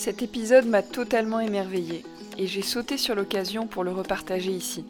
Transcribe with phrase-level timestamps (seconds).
[0.00, 2.06] Cet épisode m'a totalement émerveillée
[2.38, 4.86] et j'ai sauté sur l'occasion pour le repartager ici.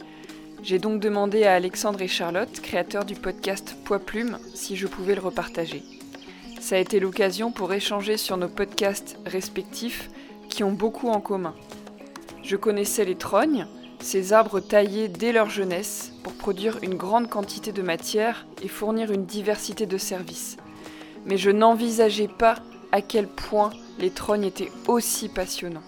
[0.63, 5.17] J'ai donc demandé à Alexandre et Charlotte, créateurs du podcast Poids Plume, si je pouvais
[5.17, 5.83] le repartager.
[6.61, 10.11] Ça a été l'occasion pour échanger sur nos podcasts respectifs
[10.49, 11.57] qui ont beaucoup en commun.
[12.45, 13.67] Je connaissais les trognes,
[13.99, 19.11] ces arbres taillés dès leur jeunesse pour produire une grande quantité de matière et fournir
[19.11, 20.57] une diversité de services.
[21.27, 22.55] Mais je n'envisageais pas
[22.93, 25.83] à quel point les trognes étaient aussi passionnants.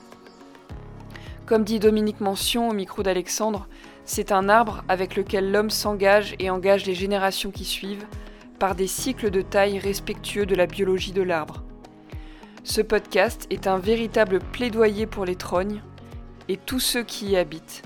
[1.47, 3.66] Comme dit Dominique Mention au micro d'Alexandre,
[4.05, 8.07] c'est un arbre avec lequel l'homme s'engage et engage les générations qui suivent
[8.59, 11.62] par des cycles de taille respectueux de la biologie de l'arbre.
[12.65, 15.82] Ce podcast est un véritable plaidoyer pour les trognes
[16.48, 17.82] et tous ceux qui y habitent,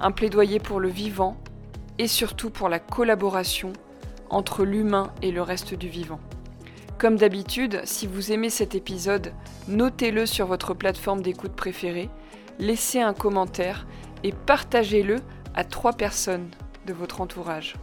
[0.00, 1.36] un plaidoyer pour le vivant
[1.98, 3.72] et surtout pour la collaboration
[4.30, 6.20] entre l'humain et le reste du vivant.
[6.98, 9.32] Comme d'habitude, si vous aimez cet épisode,
[9.68, 12.08] notez-le sur votre plateforme d'écoute préférée,
[12.58, 13.86] laissez un commentaire
[14.22, 15.16] et partagez-le
[15.54, 16.48] à trois personnes
[16.86, 17.74] de votre entourage.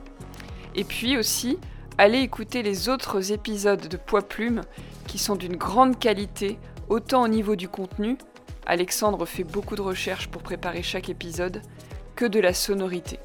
[0.75, 1.59] Et puis aussi,
[1.97, 4.61] allez écouter les autres épisodes de Poids Plume
[5.07, 8.17] qui sont d'une grande qualité, autant au niveau du contenu,
[8.65, 11.61] Alexandre fait beaucoup de recherches pour préparer chaque épisode,
[12.15, 13.19] que de la sonorité.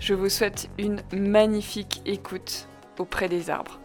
[0.00, 3.80] Je vous souhaite une magnifique écoute auprès des arbres.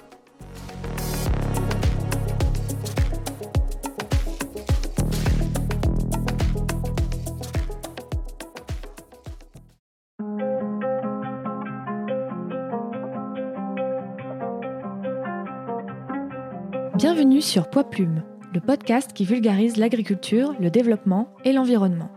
[16.96, 18.24] Bienvenue sur Poids Plume,
[18.54, 22.10] le podcast qui vulgarise l'agriculture, le développement et l'environnement.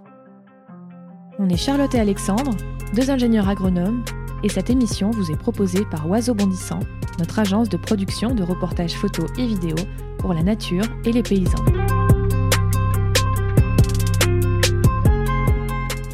[1.41, 2.57] On est Charlotte et Alexandre,
[2.95, 4.05] deux ingénieurs agronomes,
[4.43, 6.81] et cette émission vous est proposée par Oiseau Bondissant,
[7.19, 9.85] notre agence de production de reportages photos et vidéos
[10.19, 11.65] pour la nature et les paysans.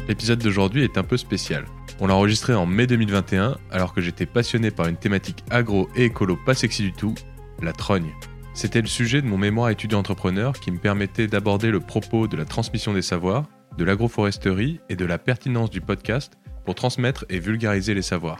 [0.07, 1.65] L'épisode d'aujourd'hui est un peu spécial.
[1.99, 6.05] On l'a enregistré en mai 2021 alors que j'étais passionné par une thématique agro et
[6.05, 7.15] écolo pas sexy du tout,
[7.61, 8.13] la trogne.
[8.53, 12.45] C'était le sujet de mon mémoire étudiant-entrepreneur qui me permettait d'aborder le propos de la
[12.45, 13.45] transmission des savoirs,
[13.77, 18.39] de l'agroforesterie et de la pertinence du podcast pour transmettre et vulgariser les savoirs.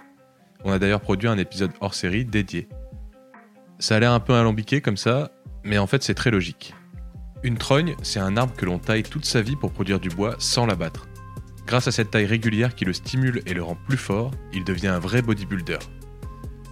[0.63, 2.69] On a d'ailleurs produit un épisode hors série dédié.
[3.79, 5.31] Ça a l'air un peu alambiqué comme ça,
[5.63, 6.73] mais en fait c'est très logique.
[7.43, 10.35] Une trogne, c'est un arbre que l'on taille toute sa vie pour produire du bois
[10.39, 11.07] sans l'abattre.
[11.65, 14.87] Grâce à cette taille régulière qui le stimule et le rend plus fort, il devient
[14.87, 15.79] un vrai bodybuilder.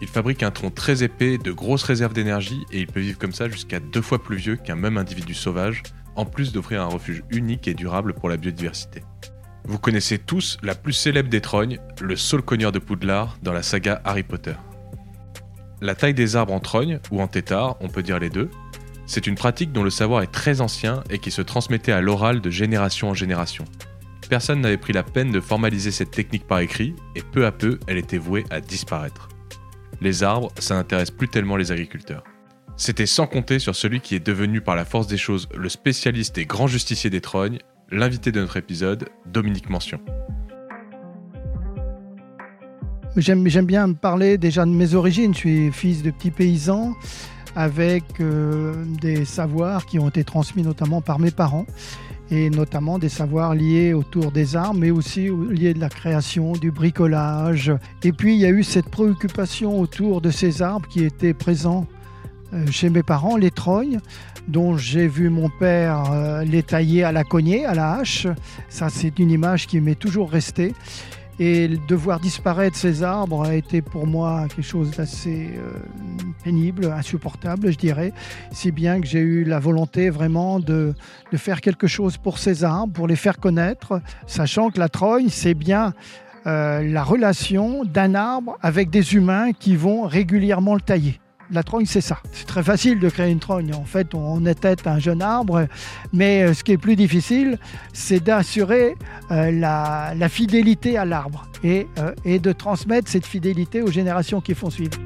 [0.01, 3.33] Il fabrique un tronc très épais, de grosses réserves d'énergie et il peut vivre comme
[3.33, 5.83] ça jusqu'à deux fois plus vieux qu'un même individu sauvage,
[6.15, 9.03] en plus d'offrir un refuge unique et durable pour la biodiversité.
[9.65, 14.01] Vous connaissez tous la plus célèbre des trognes, le saule-cogneur de Poudlard dans la saga
[14.03, 14.55] Harry Potter.
[15.81, 18.49] La taille des arbres en trogne, ou en tétard, on peut dire les deux,
[19.05, 22.41] c'est une pratique dont le savoir est très ancien et qui se transmettait à l'oral
[22.41, 23.65] de génération en génération.
[24.29, 27.79] Personne n'avait pris la peine de formaliser cette technique par écrit et peu à peu
[27.87, 29.27] elle était vouée à disparaître
[30.01, 32.23] les arbres, ça n'intéresse plus tellement les agriculteurs.
[32.75, 36.37] C'était sans compter sur celui qui est devenu par la force des choses le spécialiste
[36.39, 37.59] et grand justicier des trognes,
[37.91, 39.99] l'invité de notre épisode, Dominique Mention.
[43.17, 45.33] J'aime bien parler déjà de mes origines.
[45.33, 46.93] Je suis fils de petits paysans
[47.55, 51.65] avec euh, des savoirs qui ont été transmis notamment par mes parents
[52.29, 56.71] et notamment des savoirs liés autour des armes, mais aussi liés de la création, du
[56.71, 57.73] bricolage.
[58.03, 61.87] Et puis il y a eu cette préoccupation autour de ces arbres qui étaient présents
[62.69, 63.99] chez mes parents, les trognes,
[64.47, 68.27] dont j'ai vu mon père euh, les tailler à la cognée, à la hache.
[68.69, 70.73] Ça, c'est une image qui m'est toujours restée.
[71.39, 75.71] Et de voir disparaître ces arbres a été pour moi quelque chose d'assez euh,
[76.43, 78.13] pénible, insupportable, je dirais.
[78.51, 80.93] Si bien que j'ai eu la volonté vraiment de,
[81.33, 85.55] faire quelque chose pour ces arbres, pour les faire connaître, sachant que la trogne, c'est
[85.55, 85.93] bien
[86.45, 91.20] euh, la relation d'un arbre avec des humains qui vont régulièrement le tailler
[91.51, 92.19] la trogne, c'est ça.
[92.31, 93.73] C'est très facile de créer une trogne.
[93.73, 95.67] En fait, on était un jeune arbre,
[96.13, 97.59] mais euh, ce qui est plus difficile,
[97.93, 98.95] c'est d'assurer
[99.31, 104.55] euh, la, fidélité à l'arbre et, euh, et de transmettre cette fidélité aux générations qui
[104.55, 104.97] font suivre.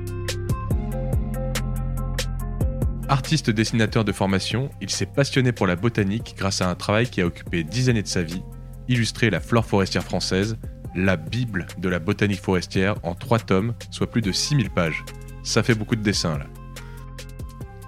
[3.09, 7.21] Artiste dessinateur de formation, il s'est passionné pour la botanique grâce à un travail qui
[7.21, 8.41] a occupé 10 années de sa vie,
[8.87, 10.57] illustrer la flore forestière française,
[10.95, 15.03] la Bible de la botanique forestière en 3 tomes, soit plus de 6000 pages
[15.45, 16.47] ça fait beaucoup de dessins là.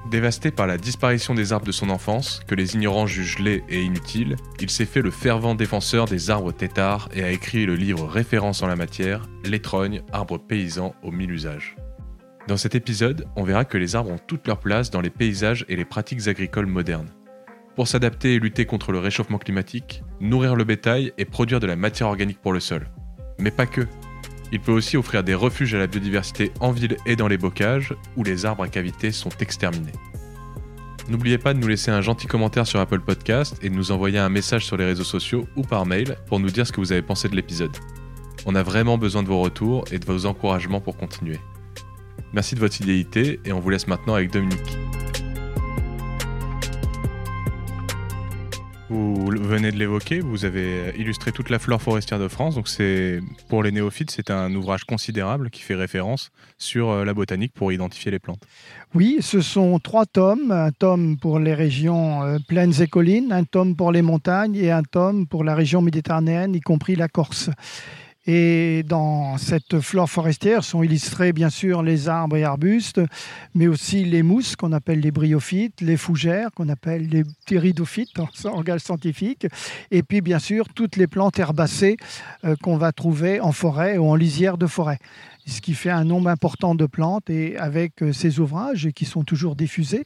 [0.10, 3.82] Dévasté par la disparition des arbres de son enfance, que les ignorants jugent laids et
[3.82, 8.08] inutiles, il s'est fait le fervent défenseur des arbres têtards et a écrit le livre
[8.08, 11.76] référence en la matière, L'étrogne, arbre paysan aux mille usages.
[12.48, 15.66] Dans cet épisode, on verra que les arbres ont toute leur place dans les paysages
[15.68, 17.10] et les pratiques agricoles modernes.
[17.76, 21.76] pour s'adapter et lutter contre le réchauffement climatique, nourrir le bétail et produire de la
[21.76, 22.88] matière organique pour le sol.
[23.38, 23.86] Mais pas que.
[24.52, 27.94] Il peut aussi offrir des refuges à la biodiversité en ville et dans les bocages,
[28.16, 29.92] où les arbres à cavité sont exterminés.
[31.10, 34.20] N'oubliez pas de nous laisser un gentil commentaire sur Apple Podcast et de nous envoyer
[34.20, 36.92] un message sur les réseaux sociaux ou par mail pour nous dire ce que vous
[36.92, 37.76] avez pensé de l'épisode.
[38.46, 41.40] On a vraiment besoin de vos retours et de vos encouragements pour continuer.
[42.34, 44.78] Merci de votre fidélité et on vous laisse maintenant avec Dominique.
[48.90, 52.56] Vous venez de l'évoquer, vous avez illustré toute la flore forestière de France.
[52.56, 53.20] Donc c'est
[53.50, 57.74] pour les néophytes, c'est un ouvrage considérable qui fait référence sur euh, la botanique pour
[57.74, 58.42] identifier les plantes.
[58.96, 63.44] Oui, ce sont trois tomes, un tome pour les régions euh, plaines et collines, un
[63.44, 67.50] tome pour les montagnes et un tome pour la région méditerranéenne, y compris la Corse.
[68.30, 73.00] Et dans cette flore forestière sont illustrés bien sûr les arbres et arbustes,
[73.56, 78.28] mais aussi les mousses qu'on appelle les bryophytes, les fougères qu'on appelle les pteridophytes en
[78.44, 79.48] langage scientifique,
[79.92, 81.96] et puis bien sûr toutes les plantes herbacées
[82.44, 85.00] euh, qu'on va trouver en forêt ou en lisière de forêt
[85.52, 87.30] ce qui fait un nombre important de plantes.
[87.30, 90.06] Et avec euh, ces ouvrages, qui sont toujours diffusés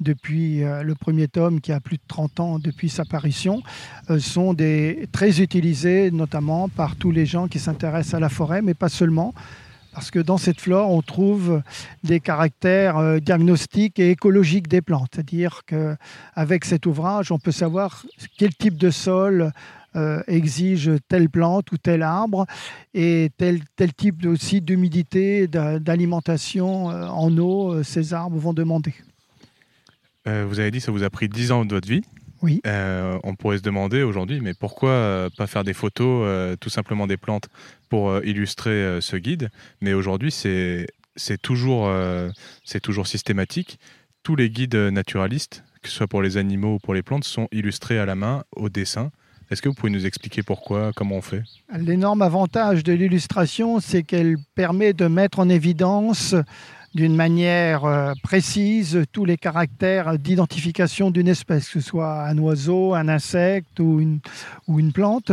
[0.00, 3.62] depuis euh, le premier tome, qui a plus de 30 ans depuis sa parution,
[4.10, 8.62] euh, sont des, très utilisés, notamment par tous les gens qui s'intéressent à la forêt,
[8.62, 9.32] mais pas seulement.
[9.92, 11.62] Parce que dans cette flore, on trouve
[12.04, 15.10] des caractères diagnostiques et écologiques des plantes.
[15.12, 18.06] C'est-à-dire qu'avec cet ouvrage, on peut savoir
[18.38, 19.52] quel type de sol,
[19.96, 22.46] euh, exige telle plante ou tel arbre
[22.94, 28.94] et tel, tel type aussi d'humidité, d'alimentation euh, en eau, euh, ces arbres vont demander.
[30.26, 32.02] vous avez dit que ça vous a pris 10 ans de votre vie.
[32.40, 32.62] Oui.
[32.64, 37.48] on pourrait se demander aujourd'hui, mais pourquoi pas faire des photos, tout simplement des plantes,
[37.90, 39.50] pour illustrer ce guide?
[39.82, 40.86] Mais aujourd'hui, c'est
[41.42, 41.92] toujours,
[42.64, 43.78] c'est toujours systématique.
[44.22, 47.46] Tous les guides naturalistes, que ce soit pour les animaux ou pour les plantes, sont
[47.52, 49.10] illustrés à la main, au dessin.
[49.50, 51.42] Est-ce que vous pouvez nous expliquer pourquoi, comment on fait?
[51.76, 56.36] L'énorme avantage de l'illustration, c'est qu'elle permet de mettre en évidence
[56.94, 62.94] d'une manière euh, précise tous les caractères d'identification d'une espèce, que ce soit un oiseau,
[62.94, 64.18] un insecte ou une,
[64.66, 65.30] ou une plante.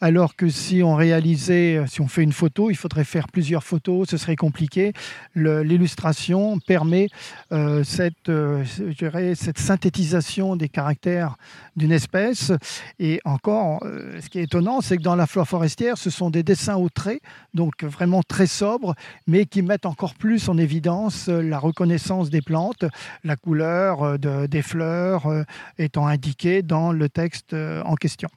[0.00, 4.08] Alors que si on réalisait, si on fait une photo, il faudrait faire plusieurs photos,
[4.08, 4.92] ce serait compliqué.
[5.34, 7.08] L'illustration permet
[7.52, 8.64] euh, cette, euh,
[9.34, 11.36] cette synthétisation des caractères
[11.76, 12.52] d'une espèce.
[12.98, 13.84] Et encore,
[14.20, 16.88] ce qui est étonnant, c'est que dans la flore forestière, ce sont des dessins au
[16.88, 17.20] trait,
[17.52, 18.94] donc vraiment très sobres,
[19.26, 20.93] mais qui mettent encore plus en évidence
[21.28, 22.84] la reconnaissance des plantes,
[23.24, 25.42] la couleur euh, des fleurs euh,
[25.78, 28.28] étant indiquée dans le texte euh, en question.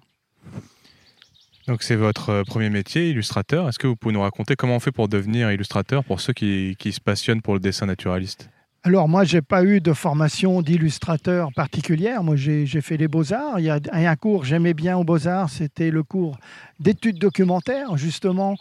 [1.67, 3.67] Donc c'est votre premier métier, illustrateur.
[3.67, 6.75] Est-ce que vous pouvez nous raconter comment on fait pour devenir illustrateur pour ceux qui,
[6.79, 8.49] qui se passionnent pour le dessin naturaliste?
[8.87, 12.23] Alors moi, j'ai pas eu de formation d'illustrateur particulière.
[12.23, 13.59] Moi, j'ai fait les beaux-arts.
[13.59, 16.37] Il y a un cours j'aimais bien aux beaux-arts, c'était le cours
[16.79, 18.55] d'études documentaires, justement,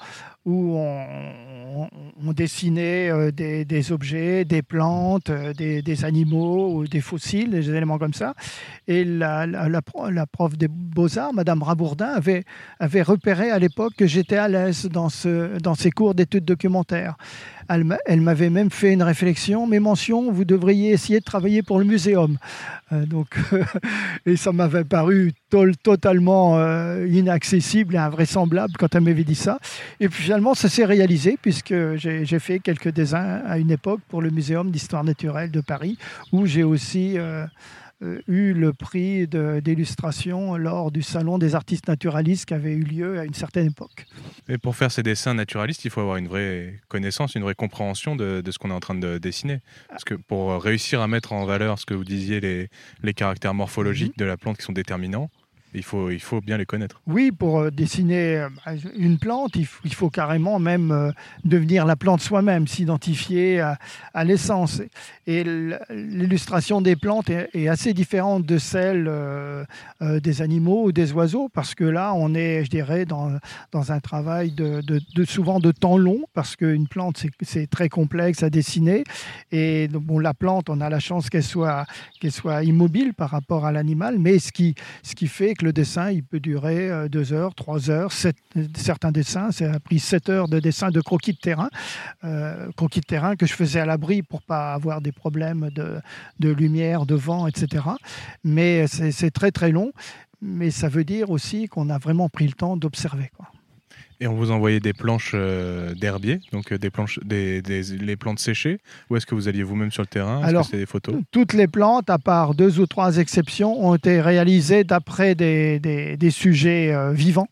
[0.44, 1.06] où on,
[2.36, 8.34] dessinait euh, des, objets, des plantes, euh, des, animaux, des fossiles, des éléments comme ça.
[8.86, 9.46] Et la,
[10.30, 12.12] prof des beaux-arts, Madame Rabourdin,
[12.78, 15.08] avait, repéré à l'époque que j'étais à l'aise dans,
[15.62, 17.16] dans ces cours d'études documentaires.
[17.68, 21.84] Elle, m'avait même fait une réflexion, mes mentions, vous devriez essayer de travailler pour le
[21.84, 22.38] muséum.
[22.92, 23.36] Euh, donc,
[24.26, 25.32] et ça m'avait paru
[25.82, 29.58] totalement euh, inaccessible et invraisemblable quand elle m'avait dit ça.
[29.98, 34.22] Et puis finalement, ça s'est réalisé puisque j'ai fait quelques dessins à une époque pour
[34.22, 35.98] le Muséum d'histoire naturelle de Paris,
[36.32, 37.44] où j'ai aussi euh,
[38.00, 43.24] eu le prix d'illustration lors du Salon des artistes naturalistes qui avait eu lieu à
[43.24, 44.06] une certaine époque.
[44.48, 48.16] Et pour faire ces dessins naturalistes, il faut avoir une vraie connaissance, une vraie compréhension
[48.16, 49.60] de, ce qu'on est en train de dessiner.
[49.88, 52.68] Parce que pour réussir à mettre en valeur ce que vous disiez, les,
[53.02, 54.24] les caractères morphologiques mhm.
[54.24, 55.30] de la plante qui sont déterminants,
[55.76, 57.00] il faut, il faut bien les connaître.
[57.06, 58.48] Oui, pour euh, dessiner euh,
[58.96, 61.12] une plante, il faut, carrément même euh,
[61.44, 64.80] devenir la plante soi-même, s'identifier à, l'essence.
[65.26, 65.44] Et
[65.90, 69.10] l'illustration des plantes est, assez différente de celle
[70.00, 73.32] des animaux ou des oiseaux, parce que là, on est, je dirais, dans,
[73.72, 74.82] dans un travail de,
[75.24, 79.04] souvent de temps long, parce qu'une plante, c'est très complexe à dessiner.
[79.52, 81.86] Et bon, la plante, on a la chance qu'elle soit,
[82.20, 85.72] qu'elle soit immobile par rapport à l'animal, mais ce qui, ce qui fait que le
[85.72, 88.12] dessin, il peut durer euh, deux heures, trois heures.
[88.76, 91.70] certains dessins, ça a pris sept heures de dessin de croquis de terrain,
[92.22, 96.00] euh, croquis de terrain que je faisais à l'abri pour pas avoir des problèmes de,
[96.38, 97.84] de lumière, de vent, etc.
[98.44, 99.92] Mais c'est très très long.
[100.40, 103.30] Mais ça veut dire aussi qu'on a vraiment pris le temps d'observer.
[104.20, 108.16] Et on vous envoyait des planches euh, d'herbier, donc euh, des planches, des, des- les
[108.16, 108.78] plantes séchées,
[109.10, 110.38] ou est-ce que vous alliez vous-même sur le terrain?
[110.40, 111.16] Est-ce Alors, que des photos?
[111.32, 116.16] Toutes les plantes, à part deux ou trois exceptions, ont été réalisées d'après des, des-
[116.16, 117.48] des sujets euh, vivants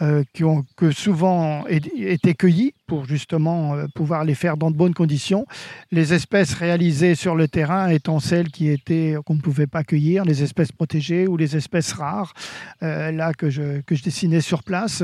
[0.00, 4.76] euh, qui ont que souvent été cueillis pour justement euh, pouvoir les faire dans de
[4.76, 5.46] bonnes conditions.
[5.90, 10.24] Les espèces réalisées sur le terrain étant celles qui étaient qu'on ne pouvait pas cueillir,
[10.24, 12.34] les espèces protégées ou les espèces rares,
[12.82, 15.02] euh, là que je, que je dessinais sur place.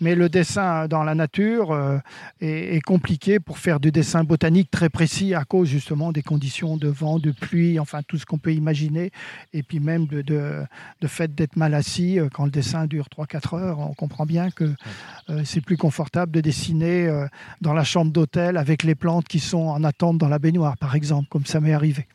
[0.00, 1.98] Mais le dessin dans la nature euh,
[2.40, 6.76] est, est compliqué pour faire du dessin botanique très précis à cause justement des conditions
[6.76, 9.10] de vent, de pluie, enfin tout ce qu'on peut imaginer,
[9.52, 10.62] et puis même de, de,
[11.00, 13.78] de fait d'être mal assis quand le dessin dure 3-4 heures.
[13.78, 14.74] On comprend bien que
[15.28, 17.26] euh, c'est plus confortable de dessiner euh,
[17.60, 20.94] dans la chambre d'hôtel avec les plantes qui sont en attente dans la baignoire, par
[20.94, 22.06] exemple, comme ça m'est arrivé.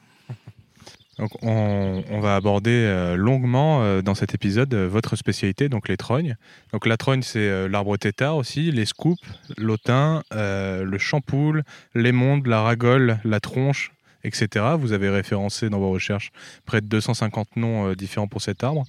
[1.17, 6.35] Donc, on, va aborder euh, longuement euh, dans cet épisode votre spécialité, donc les trognes.
[6.73, 9.21] Donc la trogne, c'est l'arbre tétard aussi, les scoops,
[9.57, 13.93] l'autin, euh, le champoule, l'émonde, la ragole, la tronche,
[14.25, 14.65] etc.
[14.77, 16.31] Vous avez référencé dans vos recherches
[16.65, 18.83] près de 250 noms différents pour cet arbre.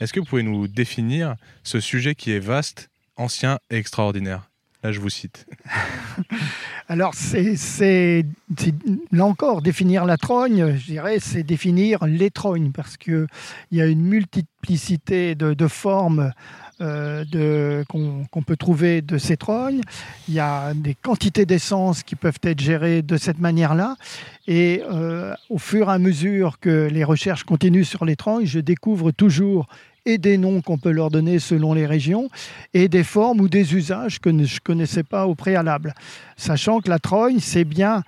[0.00, 4.49] Est-ce que vous pouvez nous définir ce sujet qui est vaste, ancien et extraordinaire?
[4.82, 5.46] Là, je vous cite.
[6.88, 8.24] Alors, c'est,
[9.12, 13.26] là encore, définir la trogne, je dirais, c'est définir les trognes, parce qu'il
[13.72, 16.32] y a une multiplicité de, formes
[16.80, 19.82] euh, qu'on peut trouver de ces trognes.
[20.28, 23.96] Il y a des quantités d'essence qui peuvent être gérées de cette manière-là.
[24.46, 28.60] Et euh, au fur et à mesure que les recherches continuent sur les trognes, je
[28.60, 29.68] découvre toujours
[30.06, 32.28] et des noms qu'on peut leur donner selon les régions,
[32.74, 35.94] et des formes ou des usages que je ne connaissais pas au préalable.
[36.36, 38.02] Sachant que la trogne, c'est bien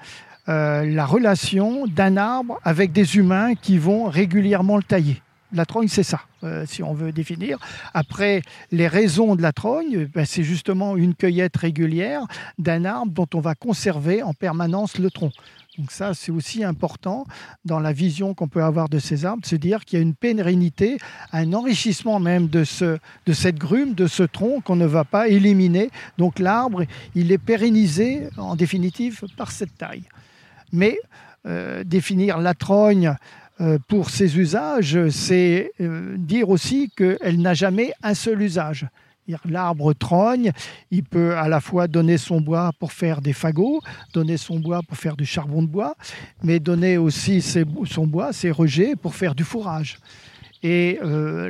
[0.49, 5.23] euh, la relation d'un arbre avec des humains qui vont régulièrement le tailler.
[5.55, 7.59] La trogne, c'est ça, euh, si on veut définir.
[7.93, 12.27] Après, les raisons de la trogne, ben, c'est justement une cueillette régulière
[12.59, 15.31] d'un arbre dont on va conserver en permanence le tronc.
[15.79, 17.25] Donc ça, c'est aussi important
[17.65, 20.15] dans la vision qu'on peut avoir de ces arbres, se dire qu'il y a une
[20.15, 20.99] pérennité,
[21.33, 25.91] un enrichissement même de cette grume, de ce tronc qu'on ne va pas éliminer.
[26.19, 30.05] Donc l'arbre, il est pérennisé en définitive par cette taille.
[30.73, 30.99] Mais
[31.47, 33.17] euh, définir la trogne
[33.61, 38.87] euh, pour ses usages, c'est euh, dire aussi qu'elle n'a jamais un seul usage.
[39.45, 40.51] L'arbre trogne,
[40.91, 43.81] il peut à la fois donner son bois pour faire des fagots,
[44.13, 45.95] donner son bois pour faire du charbon de bois,
[46.43, 49.99] mais donner aussi son bois, ses rejets, pour faire du fourrage.
[50.65, 51.49] Et euh,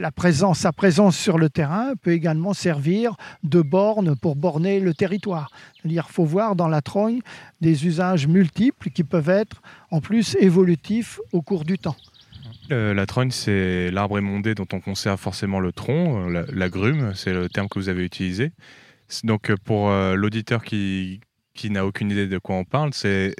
[0.00, 4.92] la, présence, sa présence sur le terrain peut également servir de borne pour borner le
[4.92, 5.50] territoire.
[5.76, 7.20] C'est-à-dire faut voir dans la trogne
[7.62, 11.96] des usages multiples qui peuvent être en plus évolutifs au cours du temps.
[12.72, 17.14] Euh, la trogne, c'est l'arbre émondé dont on conserve forcément le tronc, euh, la, grume,
[17.14, 18.52] c'est le terme que vous avez utilisé.
[19.22, 21.20] Donc euh, pour l'auditeur qui,
[21.54, 23.34] qui n'a aucune idée de quoi on parle, c'est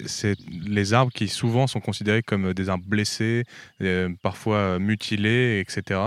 [0.51, 3.45] les arbres qui souvent sont considérés comme des arbres blessés,
[4.23, 6.01] parfois mutilés, etc.,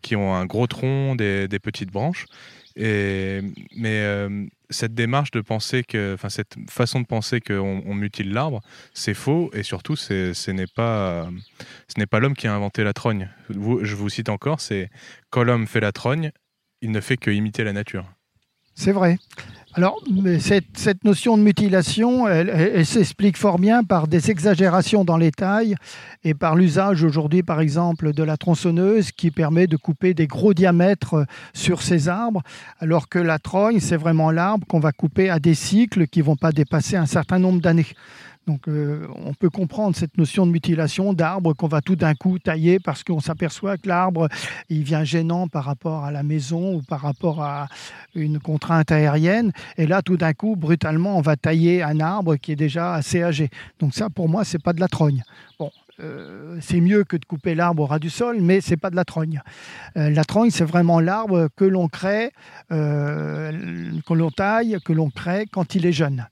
[0.00, 2.26] qui ont un gros tronc, des petites branches.
[2.76, 3.40] Et,
[3.76, 8.32] mais euh, cette démarche de penser que, enfin cette façon de penser qu'on on mutile
[8.32, 8.62] l'arbre,
[8.94, 11.28] c'est faux et surtout ce n'est pas,
[11.88, 13.28] ce n'est pas l'homme qui a inventé la trogne.
[13.50, 14.90] Je vous cite encore, c'est
[15.30, 16.30] quand l'homme fait la trogne,
[16.80, 18.06] il ne fait que imiter la nature.
[18.74, 19.18] C'est vrai.
[19.74, 20.02] Alors,
[20.38, 25.76] cette, notion de mutilation, elle, elle- s'explique fort bien par des exagérations dans les tailles
[26.24, 30.52] et par l'usage aujourd'hui, par exemple, de la tronçonneuse qui permet de couper des gros
[30.52, 31.24] diamètres
[31.54, 32.42] sur ces arbres,
[32.80, 36.36] alors que la trogne, c'est vraiment l'arbre qu'on va couper à des cycles qui vont
[36.36, 37.86] pas dépasser un certain nombre d'années.
[38.46, 42.40] Donc, euh, on peut comprendre cette notion de mutilation d'arbre qu'on va tout d'un coup
[42.40, 44.28] tailler parce qu'on s'aperçoit que l'arbre,
[44.68, 47.68] il vient gênant par rapport à la maison ou par rapport à
[48.16, 49.52] une contrainte aérienne.
[49.76, 53.22] Et là, tout d'un coup, brutalement, on va tailler un arbre qui est déjà assez
[53.22, 53.48] âgé.
[53.78, 55.22] Donc ça, pour moi, c'est pas de la trogne.
[55.60, 55.70] Bon,
[56.00, 58.96] euh, c'est mieux que de couper l'arbre au ras du sol, mais c'est pas de
[58.96, 59.40] la trogne.
[59.96, 62.32] Euh, la trogne, c'est vraiment l'arbre que l'on crée,
[62.70, 66.26] que l'on taille, que l'on crée quand il est jeune.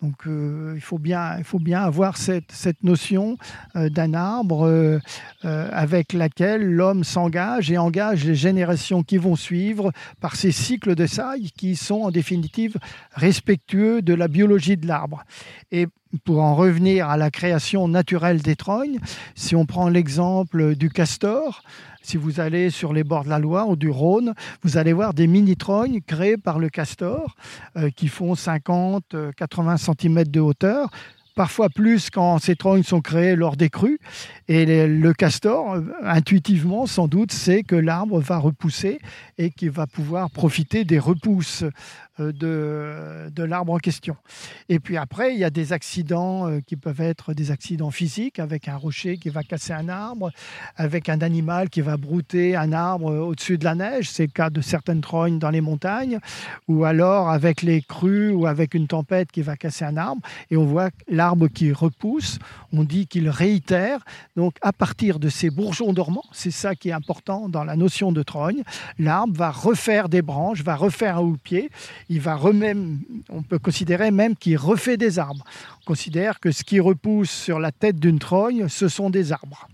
[0.00, 3.36] Donc euh, il, faut bien, il faut bien avoir cette, cette notion
[3.74, 5.00] euh, d'un arbre euh,
[5.42, 11.06] avec laquelle l'homme s'engage et engage les générations qui vont suivre par ces cycles de
[11.06, 12.76] sailles qui sont en définitive
[13.12, 15.24] respectueux de la biologie de l'arbre.
[15.72, 15.88] Et
[16.24, 18.98] pour en revenir à la création naturelle des trognes,
[19.34, 21.62] si on prend l'exemple du castor,
[22.02, 25.12] si vous allez sur les bords de la Loire ou du Rhône, vous allez voir
[25.12, 27.36] des mini-trognes créées par le castor
[27.76, 30.90] euh, qui font 50-80 cm de hauteur
[31.38, 34.00] parfois plus quand ces trognes sont créées lors des crues.
[34.48, 38.98] Et le castor, euh, intuitivement, sans doute, sait que l'arbre va repousser
[39.36, 41.64] et qu'il va pouvoir profiter des repousses
[42.20, 44.16] euh, de, l'arbre en question.
[44.68, 48.38] Et puis après, il y a des accidents euh, qui peuvent être des accidents physiques,
[48.38, 50.30] avec un rocher qui va casser un arbre,
[50.76, 54.50] avec un animal qui va brouter un arbre au-dessus de la neige, c'est le cas
[54.50, 56.18] de certaines trognes dans les montagnes,
[56.66, 60.56] ou alors avec les crues ou avec une tempête qui va casser un arbre, et
[60.56, 62.38] on voit l'arbre qui repousse,
[62.72, 64.00] on dit qu'il réitère,
[64.38, 68.12] donc à partir de ces bourgeons dormants, c'est ça qui est important dans la notion
[68.12, 68.62] de trogne,
[69.00, 71.70] l'arbre va refaire des branches, va refaire un houppier,
[72.08, 75.44] il va remême, on peut considérer même qu'il refait des arbres.
[75.82, 79.66] On considère que ce qui repousse sur la tête d'une trogne, ce sont des arbres.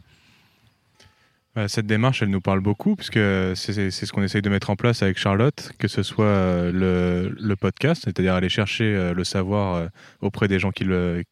[1.68, 3.20] Cette démarche, elle nous parle beaucoup, puisque
[3.54, 7.56] c'est ce qu'on essaye de mettre en place avec Charlotte, que ce soit euh, le,
[7.56, 9.86] podcast, c'est-à-dire aller chercher euh, le savoir euh,
[10.20, 11.22] auprès des gens qui le,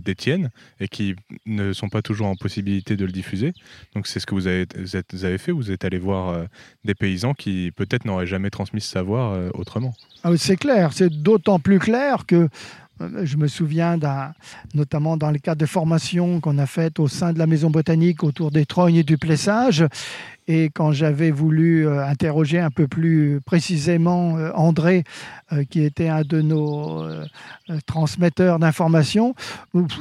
[0.00, 1.14] détiennent et qui
[1.46, 3.52] ne sont pas toujours en possibilité de le diffuser.
[3.94, 4.66] Donc c'est ce que vous avez,
[5.12, 6.46] vous avez, fait, vous êtes allé voir
[6.84, 9.94] des paysans qui peut-être n'auraient jamais transmis ce savoir autrement.
[10.24, 12.48] Ah c'est clair, c'est d'autant plus clair que
[13.22, 13.98] je me souviens
[14.74, 18.24] notamment dans le cadre de formations qu'on a faites au sein de la Maison botanique
[18.24, 19.86] autour des trognes et du plessage.
[20.48, 25.04] Et quand j'avais voulu euh, interroger un peu plus précisément euh, André,
[25.52, 27.06] euh, qui était un de nos
[27.86, 29.34] transmetteurs d'informations,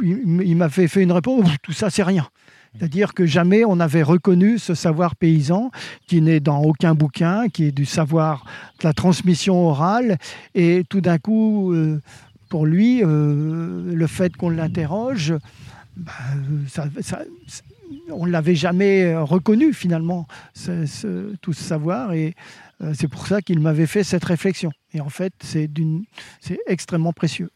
[0.01, 2.27] il m'avait fait une réponse tout ça, c'est rien.
[2.77, 5.71] C'est-à-dire que jamais on n'avait reconnu ce savoir paysan
[6.05, 8.45] qui n'est dans aucun bouquin, qui est du savoir
[8.79, 10.17] de la transmission orale.
[10.53, 11.73] Et tout d'un coup,
[12.47, 15.33] pour lui, euh, le fait qu'on l'interroge,
[15.95, 16.11] bah,
[18.09, 20.27] on ne l'avait jamais reconnu finalement,
[21.41, 22.13] tout ce savoir.
[22.13, 22.35] Et
[22.81, 24.71] euh, c'est pour ça qu'il m'avait fait cette réflexion.
[24.93, 25.69] Et en fait, c'est
[26.67, 27.49] extrêmement précieux.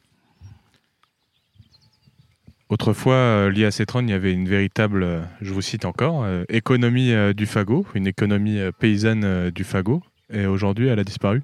[2.70, 7.14] Autrefois, euh, lié à Cétron, il y avait une véritable, je vous cite encore, économie
[7.36, 10.02] du fagot, une économie paysanne du fagot.
[10.34, 11.44] Et aujourd'hui, elle a disparu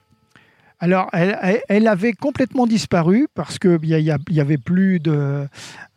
[0.79, 5.47] alors, elle, avait complètement disparu parce qu'il n'y avait plus de,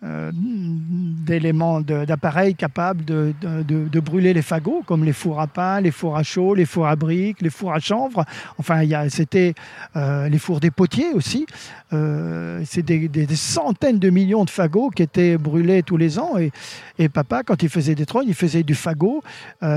[0.02, 5.91] euh, d'éléments d'appareils capables de, de, brûler les fagots, comme les fours à pain, les
[5.91, 8.25] fours à chaud, les fours à briques, les fours à chanvre.
[8.58, 9.52] Enfin, c'était
[9.97, 11.45] euh, les fours des potiers aussi.
[11.93, 16.39] Euh, c'est des, centaines de millions de fagots qui étaient brûlés tous les ans.
[16.39, 16.50] Et,
[16.99, 19.23] et papa, quand il faisait des trônes, il faisait du fagot.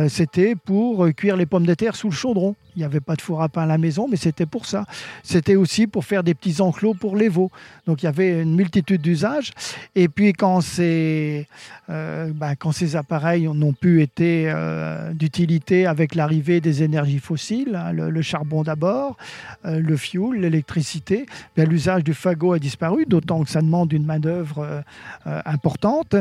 [0.08, 2.56] c'était pour cuire les pommes de terre sous le chaudron.
[2.76, 4.86] Il n'y avait pas de four à pain à la maison, mais c'était pour ça.
[5.22, 7.52] C'était aussi pour faire des petits enclos pour les veaux.
[7.86, 9.52] Donc il y avait une multitude d'usages.
[9.96, 11.48] Et puis quand ces,
[11.90, 17.76] euh, ben, quand ces appareils n'ont plus été euh, d'utilité avec l'arrivée des énergies fossiles,
[17.76, 19.18] hein, le, charbon d'abord,
[19.66, 21.26] euh, le fuel, l'électricité,
[21.58, 24.84] l'usage du fagot a disparu, d'autant que ça demande une main-d'œuvre
[25.26, 26.16] importante.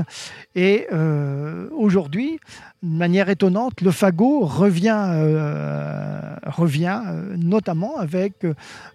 [0.55, 0.87] Et
[1.77, 2.39] aujourd'hui,
[2.83, 5.07] de manière étonnante, le fagot revient,
[6.47, 7.01] revient
[7.37, 8.47] notamment avec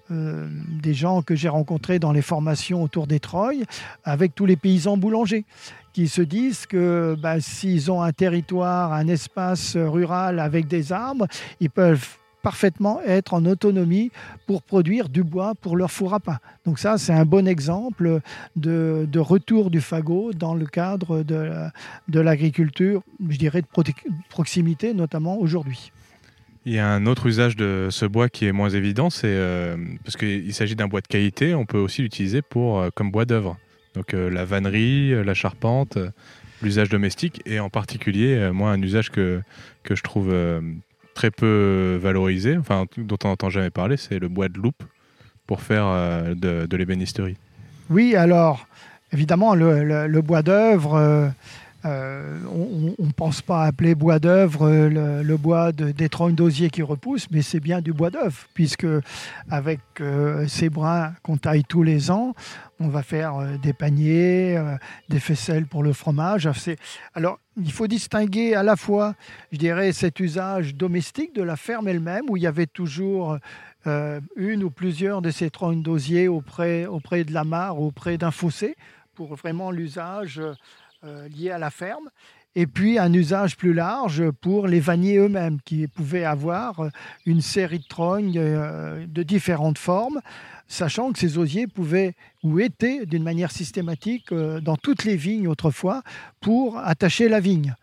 [0.09, 3.65] des gens que j'ai rencontrés dans les formations autour des Troyes,
[4.03, 5.43] avec tous les paysans boulangers
[5.91, 11.25] qui se disent que bah, s'ils ont un territoire, un espace rural avec des arbres,
[11.59, 14.09] ils peuvent parfaitement être en autonomie
[14.45, 16.37] pour produire du bois pour leur four à pain.
[16.63, 18.21] Donc ça, c'est un bon exemple
[18.55, 23.67] de, retour du fagot dans le cadre de, l'agriculture, je dirais de
[24.29, 25.91] proximité, notamment aujourd'hui.
[26.65, 29.75] Il y a un autre usage de ce bois qui est moins évident, c'est euh,
[30.05, 33.25] parce qu'il s'agit d'un bois de qualité, on peut aussi l'utiliser pour euh, comme bois
[33.25, 33.57] d'œuvre.
[33.97, 35.97] Donc euh, la vannerie, la charpente,
[36.61, 39.41] l'usage domestique et en particulier, moi, un usage que,
[39.83, 40.33] que je trouve
[41.13, 44.83] très peu valorisé, enfin dont on n'entend jamais parler, c'est le bois de loupe
[45.47, 45.85] pour faire
[46.35, 47.37] de l'ébénisterie.
[47.89, 48.67] Oui, alors
[49.11, 51.31] évidemment, le bois d'œuvre
[51.85, 56.69] euh, on ne pense pas appeler bois d'œuvre euh, le, bois de, des trognes d'osier
[56.69, 58.87] qui repoussent, mais c'est bien du bois d'œuvre, puisque
[59.49, 62.33] avec euh, ces brins qu'on taille tous les ans,
[62.79, 64.61] on va faire des paniers,
[65.09, 66.47] des faisselles pour le fromage.
[67.15, 69.15] Alors, il faut distinguer à la fois,
[69.51, 73.39] je dirais, cet usage domestique de la ferme elle-même, où il y avait toujours
[74.35, 78.75] une ou plusieurs de ces trognes d'osier auprès, auprès de la mare, auprès d'un fossé,
[79.15, 80.39] pour vraiment l'usage
[81.29, 82.09] liés à la ferme,
[82.55, 86.89] et puis un usage plus large pour les vanniers eux-mêmes, qui pouvaient avoir euh,
[87.25, 90.21] une série de trognes euh, de différentes formes,
[90.67, 96.03] sachant que ces osiers pouvaient ou étaient d'une manière systématique dans toutes les vignes autrefois
[96.41, 97.73] pour attacher la vigne.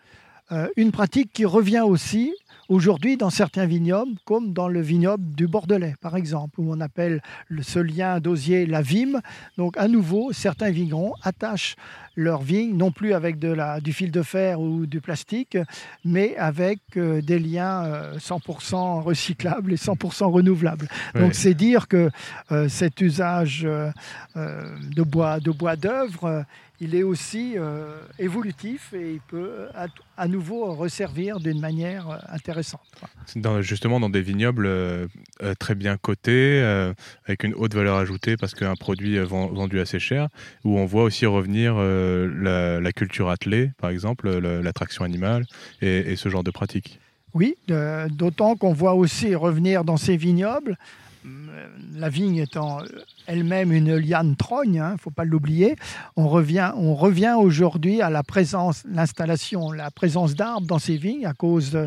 [0.77, 2.35] une pratique qui revient aussi
[2.69, 7.21] aujourd'hui dans certains vignobles, comme dans le vignoble du Bordelais, par exemple, où on appelle
[7.61, 9.21] ce lien d'osier la vime.
[9.57, 11.77] Donc, à nouveau, certains vignerons attachent
[12.17, 15.59] leur vigne, non plus avec de la, du fil de fer ou du plastique,
[16.05, 20.89] mais avec euh, des liens 100% euh, recyclables et 100% renouvelables.
[21.15, 22.11] Donc, c'est dire que
[22.53, 23.67] euh, cet usage
[24.37, 26.45] de bois de bois d'œuvre
[26.81, 32.19] il est aussi euh, évolutif et il peut euh, à, nouveau resservir d'une manière euh,
[32.29, 32.81] intéressante.
[33.61, 34.69] justement, dans des vignobles
[35.59, 36.63] très bien cotés,
[37.27, 40.29] avec une haute valeur ajoutée parce qu'un produit vendu assez cher,
[40.65, 45.45] où on voit aussi revenir la, culture attelée, par exemple, l'attraction animale
[45.81, 47.01] et, ce genre de pratiques.
[47.35, 47.57] Oui,
[48.11, 50.77] d'autant qu'on voit aussi revenir dans ces vignobles
[51.95, 52.81] la vigne étant
[53.27, 55.77] elle-même une liane trogne, il hein, ne faut pas l'oublier.
[56.17, 61.25] On revient, on revient aujourd'hui à la présence, l'installation, la présence d'arbres dans ces vignes
[61.27, 61.79] à cause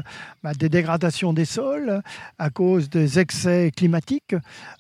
[0.44, 2.02] bah, des dégradations des sols,
[2.40, 4.36] à cause des excès climatiques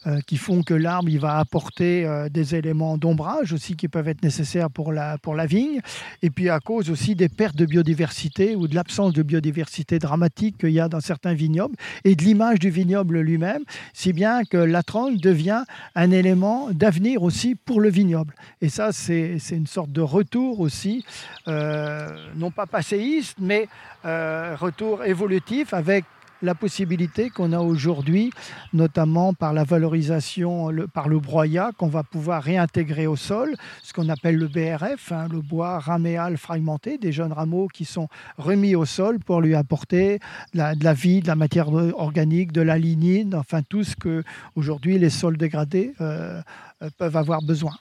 [0.07, 4.23] euh, qui font que l'arbre va apporter euh, des éléments d'ombrage aussi qui peuvent être
[4.23, 5.79] nécessaires pour la, pour la vigne,
[6.21, 10.57] et puis à cause aussi des pertes de biodiversité ou de l'absence de biodiversité dramatique
[10.57, 14.57] qu'il y a dans certains vignobles et de l'image du vignoble lui-même, si bien que
[14.57, 15.63] la trogne devient
[15.95, 18.33] un élément d'avenir aussi pour le vignoble.
[18.61, 21.05] Et ça, c'est une sorte de retour aussi,
[21.47, 23.67] euh, non pas passéiste, mais
[24.05, 26.05] euh, retour évolutif avec
[26.41, 28.31] la possibilité qu'on a aujourd'hui,
[28.73, 34.09] notamment par la valorisation, par le broyat, qu'on va pouvoir réintégrer au sol, ce qu'on
[34.09, 38.85] appelle le BRF, hein, le bois raméal fragmenté, des jeunes rameaux qui sont remis au
[38.85, 40.19] sol pour lui apporter
[40.53, 44.23] de la, vie, de la matière organique, de la lignine, enfin tout ce que
[44.55, 46.41] aujourd'hui les sols dégradés euh,
[46.81, 47.73] euh, peuvent avoir besoin.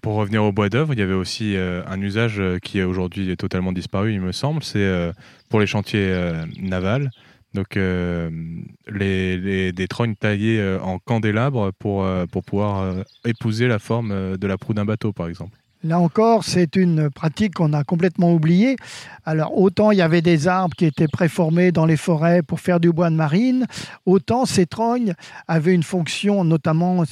[0.00, 2.84] Pour revenir au bois d'œuvre, il y avait aussi euh, un usage euh, qui est
[2.84, 5.12] aujourd'hui totalement disparu, il me semble, c'est euh,
[5.48, 6.14] pour les chantiers
[6.60, 7.10] navals.
[7.54, 14.58] Donc les, des trognes taillées en candélabre pour, pour pouvoir épouser la forme de la
[14.58, 15.56] proue d'un bateau, par exemple.
[15.86, 18.76] Là encore, c'est une pratique qu'on a complètement oubliée.
[19.24, 22.80] Alors, autant il y avait des arbres qui étaient préformés dans les forêts pour faire
[22.80, 23.66] du bois de marine,
[24.04, 25.14] autant ces trognes
[25.46, 27.04] avaient une fonction, notamment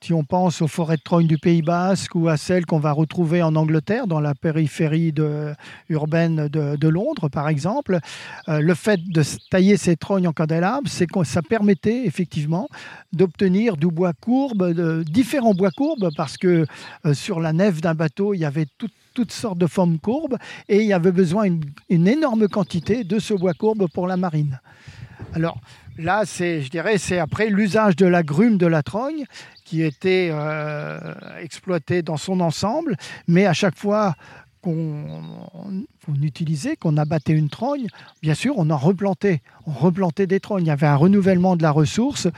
[0.00, 2.92] si on pense aux forêts de trogne du Pays Basque ou à celles qu'on va
[2.92, 5.12] retrouver en Angleterre, dans la périphérie
[5.88, 7.98] urbaine de, Londres, par exemple,
[8.48, 12.68] euh, le fait de tailler ces trognes en candélabre, c'est que ça permettait effectivement
[13.12, 16.66] d'obtenir du bois courbe, différents bois courbes, parce que
[17.04, 18.66] euh, sur la nef d'un bateau, il y avait
[19.14, 21.50] toutes sortes de formes courbes et il y avait besoin
[21.90, 24.60] d'une énorme quantité de ce bois courbe pour la marine.
[25.34, 25.58] Alors
[25.98, 29.24] là, c'est, je dirais, c'est après l'usage de la grume de la trogne
[29.68, 30.98] qui était euh,
[31.42, 34.14] exploité dans son ensemble, mais à chaque fois
[34.62, 35.84] qu'on
[36.22, 37.86] utilisait, qu'on abattait une trogne,
[38.22, 39.42] bien sûr, on en replantait.
[39.66, 40.64] On replantait des trognes.
[40.64, 42.28] Il y avait un renouvellement de la ressource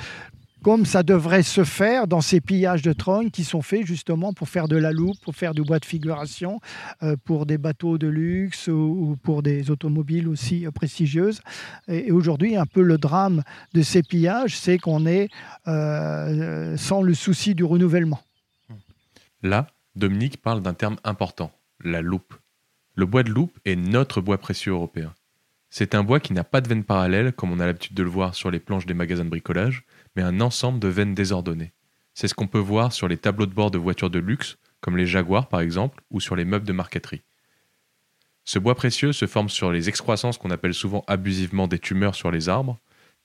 [0.62, 4.48] comme ça devrait se faire dans ces pillages de trognes qui sont faits justement pour
[4.48, 6.60] faire de la loupe, pour faire du bois de figuration,
[7.02, 11.40] euh, pour des bateaux de luxe ou, pour des automobiles aussi euh, prestigieuses.
[11.88, 13.42] Et, aujourd'hui, un peu le drame
[13.74, 15.28] de ces pillages, c'est qu'on est,
[15.66, 18.20] euh, sans le souci du renouvellement.
[19.42, 21.50] Là, Dominique parle d'un terme important,
[21.82, 22.34] la loupe.
[22.94, 25.14] Le bois de loupe est notre bois précieux européen.
[25.70, 28.10] C'est un bois qui n'a pas de veine parallèle, comme on a l'habitude de le
[28.10, 29.84] voir sur les planches des magasins de bricolage,
[30.20, 31.72] un ensemble de veines désordonnées.
[32.14, 34.96] C'est ce qu'on peut voir sur les tableaux de bord de voitures de luxe, comme
[34.96, 37.22] les Jaguars par exemple, ou sur les meubles de marqueterie.
[38.44, 42.30] Ce bois précieux se forme sur les excroissances qu'on appelle souvent abusivement des tumeurs sur
[42.30, 42.78] les arbres.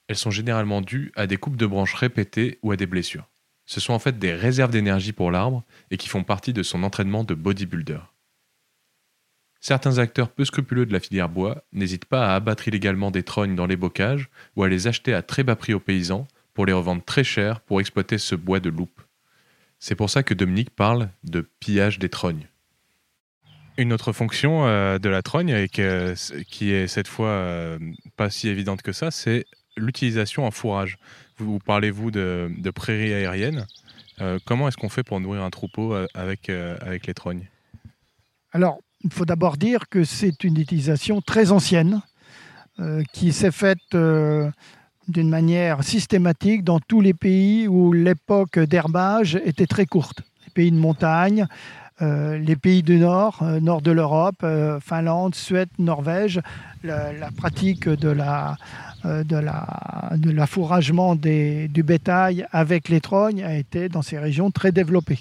[0.07, 3.27] Elles sont généralement dues à des coupes de branches répétées ou à des blessures.
[3.65, 6.83] Ce sont en fait des réserves d'énergie pour l'arbre et qui font partie de son
[6.83, 7.99] entraînement de bodybuilder.
[9.59, 13.55] Certains acteurs peu scrupuleux de la filière bois n'hésitent pas à abattre illégalement des trognes
[13.55, 16.73] dans les bocages ou à les acheter à très bas prix aux paysans pour les
[16.73, 19.01] revendre très cher pour exploiter ce bois de loupe.
[19.77, 22.47] C'est pour ça que Dominique parle de pillage des trognes.
[23.77, 25.81] Une autre fonction euh, de la trogne, et qui
[26.71, 27.77] est cette fois euh,
[28.15, 30.97] pas si évidente que ça, c'est l'utilisation en fourrage.
[31.37, 33.67] Vous, parlez-vous de, prairies aériennes
[34.21, 37.49] euh, Comment est-ce qu'on fait pour nourrir un troupeau avec, avec les trognes?
[38.53, 42.01] Alors, il faut d'abord dire que c'est une utilisation très ancienne
[43.13, 43.95] qui s'est faite
[45.07, 50.21] d'une manière systématique dans tous les pays où l'époque d'herbage était très courte.
[50.45, 51.47] Les pays de montagne,
[52.01, 56.41] euh, les pays du nord, euh, nord de l'Europe, euh, Finlande, Suède, Norvège,
[56.83, 58.57] la, pratique de la,
[59.05, 64.71] de la, de l'affouragement du bétail avec les trognes a été dans ces régions très
[64.71, 65.19] développée.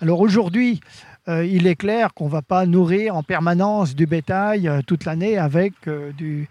[0.00, 0.80] Alors aujourd'hui,
[1.28, 5.72] il est clair qu'on ne va pas nourrir en permanence du bétail toute l'année avec
[6.16, 6.48] du,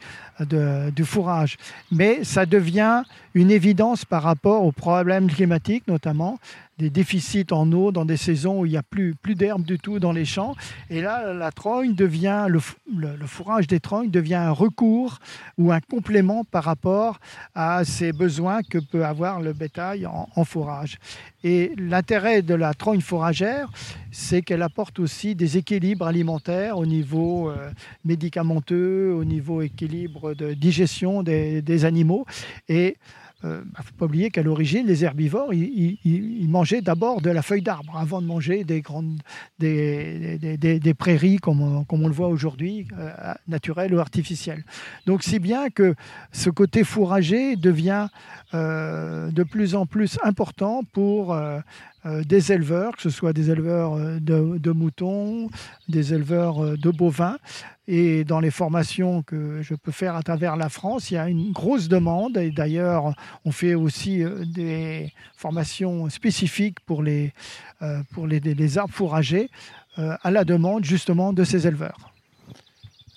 [0.49, 1.57] du fourrage.
[1.91, 3.03] Mais ça devient
[3.35, 6.39] une évidence par rapport aux problèmes climatiques notamment
[6.77, 9.79] des déficits en eau dans des saisons où il n'y a plus, plus d'herbe du
[9.79, 10.55] tout dans les champs.
[10.89, 12.59] Et là, la devient, le,
[12.93, 15.19] le, fourrage des trognes devient un recours
[15.57, 17.19] ou un complément par rapport
[17.53, 20.97] à ces besoins que peut avoir le bétail en, fourrage.
[21.43, 23.69] Et l'intérêt de la trogne fourragère,
[24.11, 27.71] c'est qu'elle apporte aussi des équilibres alimentaires au niveau euh,
[28.03, 32.25] médicamenteux, au niveau équilibre de digestion des, des animaux.
[32.67, 32.97] Et
[33.45, 37.29] il euh, ne bah, faut pas oublier qu'à l'origine, les herbivores, ils, mangeaient d'abord de
[37.29, 38.81] la feuille d'arbre avant de manger des,
[40.97, 43.11] prairies comme, on le voit aujourd'hui, euh,
[43.47, 44.63] naturelles ou artificielles.
[45.05, 45.95] Donc si bien que
[46.31, 48.07] ce côté fourragé devient
[48.53, 51.37] euh, de plus en plus important pour
[52.05, 55.49] des éleveurs, que ce soit des éleveurs de, de moutons,
[55.89, 57.37] des éleveurs de bovins,
[57.87, 61.29] et dans les formations que je peux faire à travers la France, il y a
[61.29, 62.37] une grosse demande.
[62.37, 63.13] Et d'ailleurs,
[63.43, 67.31] on fait aussi euh, des formations spécifiques pour les,
[67.83, 69.49] euh, pour les, les arbres fourragers
[69.99, 72.11] euh, à la demande justement de ces éleveurs.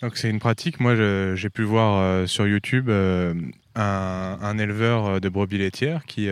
[0.03, 0.81] Donc c'est une pratique.
[0.81, 0.95] Moi,
[1.35, 2.89] j'ai pu voir sur YouTube
[3.75, 6.29] un, éleveur de brebis laitières qui,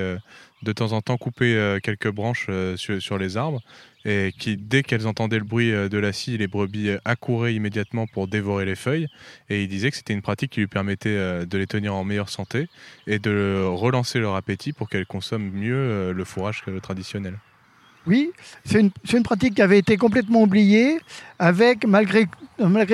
[0.66, 3.62] de temps en temps, coupait quelques branches sur, sur les arbres
[4.07, 7.55] et qui, dès qu'elles entendaient le bruit euh, de la scie, les brebis euh, accouraient
[7.55, 9.09] immédiatement pour dévorer les feuilles.
[9.50, 12.05] Et il disait que c'était une pratique qui lui permettait euh, de les tenir en
[12.05, 12.68] meilleure santé
[13.09, 17.38] et de relancer leur appétit pour qu'elles consomment mieux le fourrage que le traditionnel.
[18.06, 18.30] Oui,
[18.64, 21.00] c'est une, pratique qui avait été complètement oubliée,
[21.40, 22.28] avec malgré,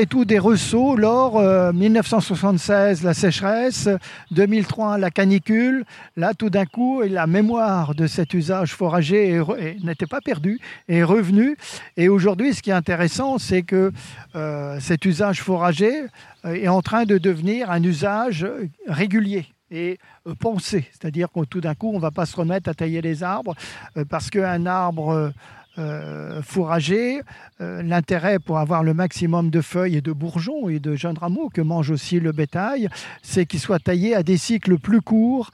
[0.08, 1.38] tout des ressauts lors
[1.74, 3.90] 1976 la sécheresse,
[4.30, 5.84] 2003 la canicule.
[6.16, 9.42] Là, tout d'un coup, la mémoire de cet usage forager
[9.82, 11.58] n'était pas perdue, est revenue.
[11.98, 13.92] Et aujourd'hui, ce qui est intéressant, c'est que
[14.34, 16.04] euh, cet usage forager
[16.46, 18.46] euh, est en train de devenir un usage
[18.86, 20.84] régulier et euh, penser.
[20.92, 23.56] C'est-à-dire que tout d'un coup, on ne va pas se remettre à tailler les arbres
[23.96, 25.32] euh, parce qu'un arbre
[25.78, 27.22] euh, fourragé,
[27.58, 31.62] l'intérêt pour avoir le maximum de feuilles et de bourgeons et de jeunes rameaux que
[31.62, 32.88] mange aussi le bétail,
[33.22, 35.50] c'est qu'il soit taillé à des cycles plus courts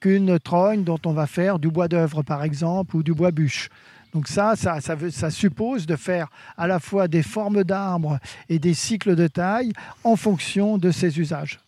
[0.00, 3.68] qu'une trogne dont on va faire du bois d'œuvre par exemple ou du bois bûche.
[4.12, 8.74] Donc ça, ça, ça, suppose de faire à la fois des formes d'arbres et des
[8.74, 11.60] cycles de taille en fonction de ses usages.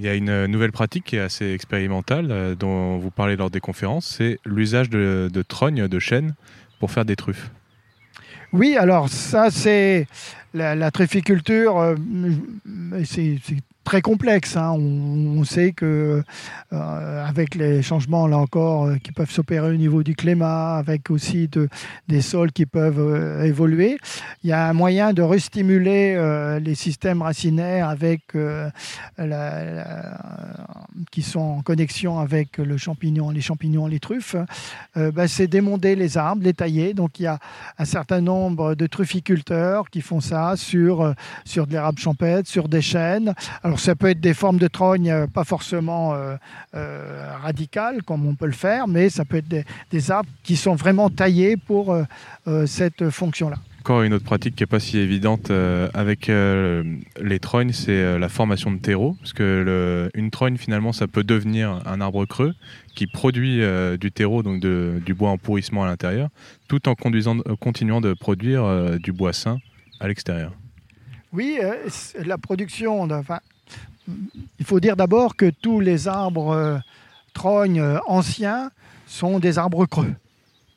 [0.00, 3.50] Il y a une nouvelle pratique qui est assez expérimentale, euh, dont vous parlez lors
[3.50, 6.34] des conférences, c'est l'usage de, de trognes, de chêne,
[6.80, 7.50] pour faire des truffes.
[8.52, 10.06] Oui, alors ça, c'est
[10.52, 11.96] la, trufficulture, euh,
[13.84, 14.56] très complexe.
[14.56, 14.72] Hein.
[14.72, 16.22] On, sait que
[16.72, 21.10] euh, avec les changements là encore euh, qui peuvent s'opérer au niveau du climat, avec
[21.10, 21.50] aussi
[22.08, 23.98] des sols qui peuvent euh, évoluer,
[24.42, 25.94] il y a un moyen de restimuler
[26.60, 28.22] les systèmes racinaires avec
[31.10, 34.36] qui sont en connexion avec le champignon, les champignons, les truffes.
[34.96, 36.94] Ben, c'est démonter les arbres, les tailler.
[36.94, 37.38] Donc il y a
[37.78, 42.82] un certain nombre de trufficulteurs qui font ça sur sur de l'érable champêtre, sur des
[42.82, 43.34] chênes.
[43.80, 46.36] Ça peut être des formes de trogne euh, pas forcément euh,
[46.74, 49.48] euh, radicales comme on peut le faire, mais ça peut être
[49.90, 51.96] des, arbres qui sont vraiment taillés pour
[52.66, 53.56] cette fonction-là.
[53.80, 55.50] Encore une autre pratique qui n'est pas si évidente
[55.94, 59.16] avec les trognes, c'est la formation de terreau.
[59.20, 62.54] Parce que une trogne, finalement, ça peut devenir un arbre creux
[62.94, 63.62] qui produit
[63.98, 66.28] du terreau, donc du bois en pourrissement à l'intérieur,
[66.68, 69.58] tout en continuant de produire du bois sain
[70.00, 70.52] à l'extérieur.
[71.32, 71.58] Oui,
[72.24, 73.40] la production, enfin,
[74.08, 76.78] il faut dire d'abord que tous les arbres euh,
[77.32, 78.70] trognes euh, anciens
[79.06, 80.14] sont des arbres creux.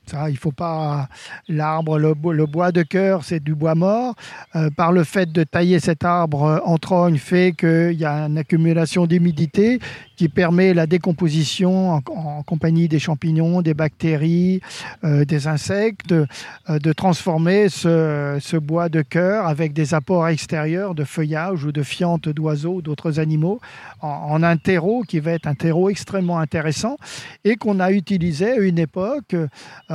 [0.09, 1.09] Ça, il faut pas.
[1.49, 4.15] L'arbre, le, bois de cœur, c'est du bois mort.
[4.55, 8.37] Euh, par le fait de tailler cet arbre en trogne, fait qu'il y a une
[8.37, 9.79] accumulation d'humidité
[10.15, 14.61] qui permet la décomposition en, compagnie des champignons, des bactéries,
[15.03, 16.25] euh, des insectes, de,
[16.69, 21.83] euh, transformer ce, ce, bois de cœur avec des apports extérieurs de feuillage ou de
[21.83, 23.59] fientes d'oiseaux, d'autres animaux,
[24.01, 26.97] en, en, un terreau qui va être un terreau extrêmement intéressant
[27.43, 29.35] et qu'on a utilisé à une époque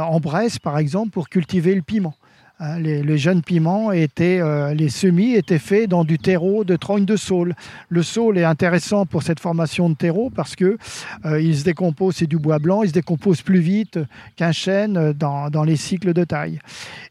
[0.06, 2.14] en Bresse, par exemple, pour cultiver le piment.
[2.64, 7.04] Hein, les, jeunes piments étaient, euh, les semis étaient faits dans du terreau de trogne
[7.04, 7.56] de saule.
[7.88, 10.78] Le saule est intéressant pour cette formation de terreau parce que
[11.24, 13.98] euh, il se décompose, c'est du bois blanc, il se décompose plus vite
[14.36, 16.60] qu'un chêne dans, dans, les cycles de taille.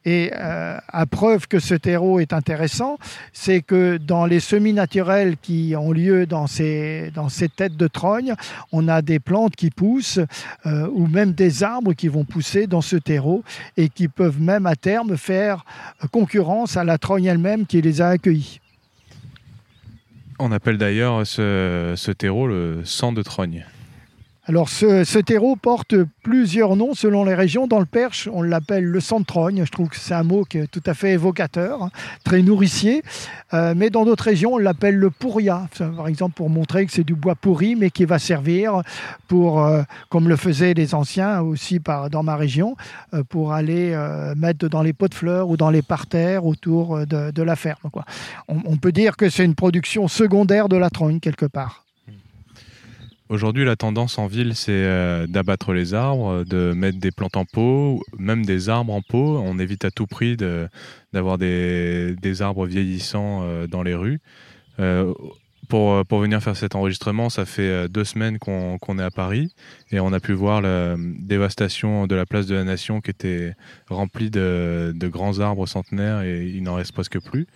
[0.06, 2.98] Et euh, à preuve que ce terreau est intéressant,
[3.34, 7.88] c'est que dans les semis naturels qui ont lieu dans ces, dans ces têtes de
[7.88, 8.36] trogne,
[8.72, 10.20] on a des plantes qui poussent
[10.66, 13.44] ou même des arbres qui vont pousser dans ce terreau
[13.76, 15.41] et qui peuvent même à terme faire
[16.12, 18.60] concurrence à la trogne elle-même qui les a accueillis.
[20.40, 23.66] On appelle d'ailleurs ce, ce terreau le sang de trogne.
[24.52, 27.68] Alors ce, terreau porte plusieurs noms selon les régions.
[27.68, 29.64] Dans le Perche, on l'appelle le centrogne.
[29.64, 31.90] Je trouve que c'est un mot qui est tout à fait évocateur, hein,
[32.26, 33.02] très nourricier.
[33.54, 37.06] Euh, mais dans d'autres régions, on l'appelle le pourria, par exemple pour montrer que c'est
[37.06, 38.82] du bois pourri, mais qui va servir
[39.30, 41.80] pour, euh, comme le faisaient les anciens aussi
[42.12, 42.76] dans ma région,
[43.14, 43.98] euh, pour aller
[44.36, 47.80] mettre dans les pots de fleurs ou dans les parterres autour de, la ferme.
[48.50, 51.81] On, on peut dire que c'est une production secondaire de la trogne quelque part.
[53.32, 57.46] Aujourd'hui, la tendance en ville, c'est euh, d'abattre les arbres, de mettre des plantes en
[57.46, 59.42] pot, même des arbres en pot.
[59.42, 60.36] On évite à tout prix
[61.14, 64.20] d'avoir des, arbres vieillissants euh, dans les rues.
[64.82, 65.14] Euh,
[65.70, 69.54] pour, pour, venir faire cet enregistrement, ça fait deux semaines qu'on est à Paris
[69.92, 73.54] et on a pu voir la dévastation de la place de la Nation qui était
[73.88, 77.48] remplie de, grands arbres centenaires et il n'en reste presque plus.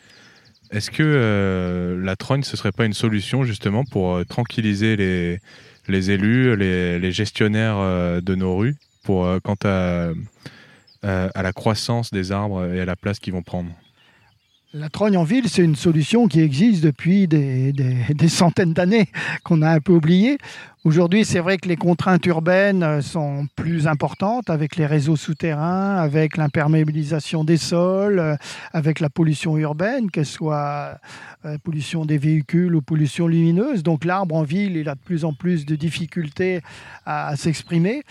[0.72, 5.40] Est-ce que la trogne, ce serait pas une solution justement pour tranquilliser les,
[5.88, 10.14] les élus, les, gestionnaires euh, de nos rues pour, euh, quant euh,
[11.02, 13.70] à la croissance des arbres et à la place qu'ils vont prendre
[14.76, 19.08] la trogne en ville, c'est une solution qui existe depuis des, centaines d'années,
[19.44, 20.38] qu'on a un peu oublié.
[20.84, 26.36] Aujourd'hui, c'est vrai que les contraintes urbaines sont plus importantes avec les réseaux souterrains, avec
[26.36, 28.38] l'imperméabilisation des sols,
[28.74, 31.00] avec la pollution urbaine, qu'elle soit
[31.46, 33.82] euh, pollution des véhicules ou pollution lumineuse.
[33.82, 36.62] Donc l'arbre en ville, il a de plus en plus de difficultés
[37.06, 38.04] à, s'exprimer.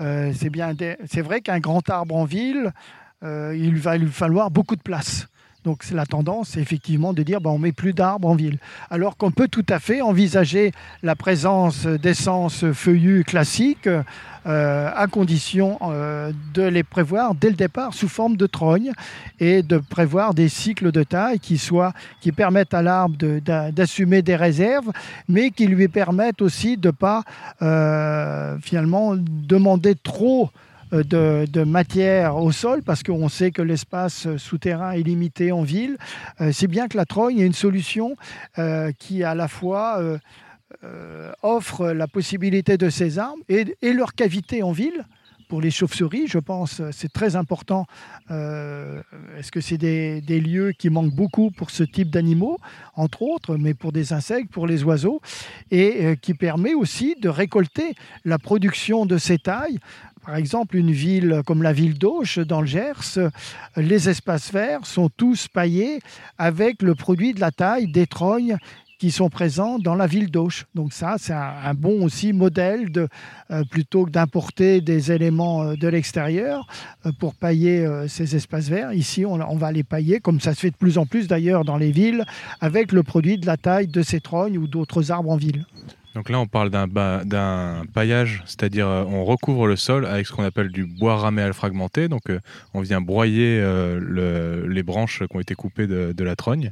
[0.00, 2.72] Euh, c'est vrai qu'un grand arbre en ville,
[3.24, 5.26] euh, il va lui falloir beaucoup de place.
[5.64, 8.58] Donc la tendance, effectivement, de dire ben, on met plus d'arbres en ville.
[8.90, 13.88] Alors qu'on peut tout à fait envisager la présence d'essences feuillues classiques
[14.46, 18.92] euh, à condition euh, de les prévoir dès le départ sous forme de trogne
[19.38, 21.92] et de prévoir des cycles de taille qui, soient,
[22.22, 23.16] qui permettent à l'arbre
[23.70, 24.90] d'assumer des réserves,
[25.28, 27.22] mais qui lui permettent aussi de ne pas
[27.60, 30.48] euh, finalement demander trop
[30.92, 35.96] euh, de, matière au sol, parce qu'on sait que l'espace souterrain est limité en ville.
[36.40, 38.16] Euh, c'est bien que la trogne est une solution
[38.58, 40.00] euh, qui à la fois
[41.42, 45.04] offre la possibilité de ces arbres et, leur cavité en ville
[45.48, 47.86] pour les chauves-souris, je pense, c'est très important.
[48.30, 52.56] Est-ce que c'est des, lieux qui manquent beaucoup pour ce type d'animaux,
[52.94, 55.20] entre autres, mais pour des insectes, pour les oiseaux,
[55.72, 59.80] et qui permet aussi de récolter la production de ces tailles
[60.24, 63.18] par exemple, une ville comme la ville d'Auch dans le Gers,
[63.76, 66.00] les espaces verts sont tous paillés
[66.38, 68.58] avec le produit de la taille des trognes
[69.00, 70.66] qui sont présents dans la ville d'Auch.
[70.74, 72.86] Donc ça, c'est un, bon aussi modèle
[73.50, 76.66] euh, plutôt que d'importer des éléments euh, de l'extérieur
[77.06, 78.92] euh, pour pailler ces espaces verts.
[78.92, 81.78] Ici, on, va les pailler, comme ça se fait de plus en plus d'ailleurs dans
[81.78, 82.26] les villes,
[82.60, 85.64] avec le produit de la taille de ces trognes ou d'autres arbres en ville.
[86.14, 90.42] Donc là, on parle d'un paillage, c'est-à-dire euh, on recouvre le sol avec ce qu'on
[90.42, 92.08] appelle du bois raméal fragmenté.
[92.08, 92.40] Donc euh,
[92.74, 96.70] on vient broyer euh, les branches qui ont été coupées de, la trogne.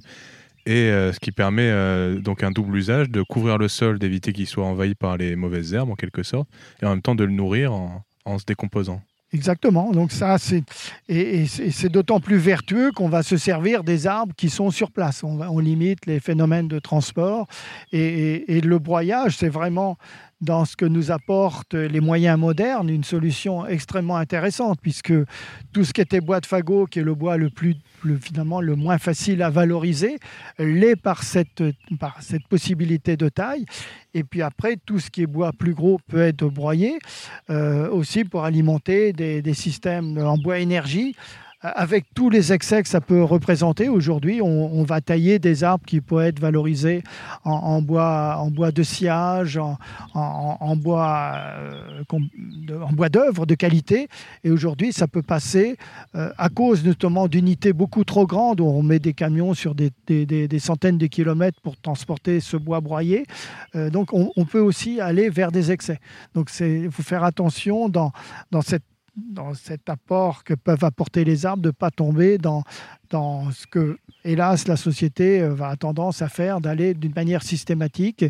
[0.67, 1.73] Et ce qui permet
[2.21, 5.73] donc un double usage de couvrir le sol, d'éviter qu'il soit envahi par les mauvaises
[5.73, 6.47] herbes en quelque sorte,
[6.83, 9.01] et en même temps de le nourrir en se décomposant.
[9.33, 9.93] Exactement.
[9.93, 10.65] Donc ça, c'est
[11.09, 15.23] et, c'est d'autant plus vertueux qu'on va se servir des arbres qui sont sur place.
[15.23, 17.47] On, limite les phénomènes de transport
[17.93, 19.99] et, et le broyage, c'est vraiment
[20.41, 25.13] dans ce que nous apportent les moyens modernes, une solution extrêmement intéressante, puisque
[25.73, 27.77] tout ce qui était bois de fagot, qui est le bois le plus
[28.21, 30.19] finalement le moins facile à valoriser,
[30.59, 31.63] l'est par cette,
[31.99, 33.65] par cette possibilité de taille.
[34.15, 36.99] Et puis après, tout ce qui est bois plus gros peut être broyé,
[37.51, 41.15] euh, aussi pour alimenter des, des systèmes en bois énergie
[41.61, 46.01] avec tous les excès que ça peut représenter aujourd'hui, on, va tailler des arbres qui
[46.01, 47.03] peuvent être valorisés
[47.45, 49.59] en, bois, en bois de sciage,
[50.15, 52.05] en, bois, euh,
[52.73, 54.09] en bois d'œuvre de qualité.
[54.45, 55.77] Et aujourd'hui, ça peut passer
[56.15, 59.91] euh, à cause notamment d'unités beaucoup trop grandes où on met des camions sur des,
[60.59, 63.25] centaines de kilomètres pour transporter ce bois broyé.
[63.75, 65.99] Euh, donc, on, peut aussi aller vers des excès.
[66.35, 68.13] Donc, il faut faire attention dans,
[68.51, 68.85] dans cette
[69.19, 72.63] dans cet apport que peuvent apporter les arbres, de ne pas tomber dans,
[73.11, 78.25] dans ce que, hélas, la société euh, va tendance à faire, d'aller d'une manière systématique.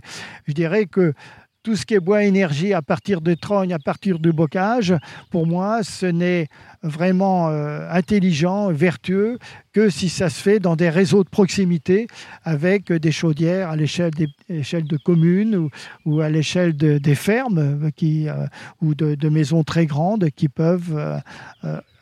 [0.47, 1.15] Je dirais que
[1.63, 4.95] tout ce qui est bois énergie à partir de trogne, à partir de bocage,
[5.31, 6.49] pour moi, ce n'est
[6.83, 9.39] vraiment euh, intelligent, vertueux,
[9.73, 12.07] que si ça se fait dans des réseaux de proximité
[12.45, 15.69] avec des chaudières à l'échelle de communes
[16.05, 18.47] ou, à l'échelle des fermes euh, euh,
[18.81, 21.21] ou de, maisons très grandes qui peuvent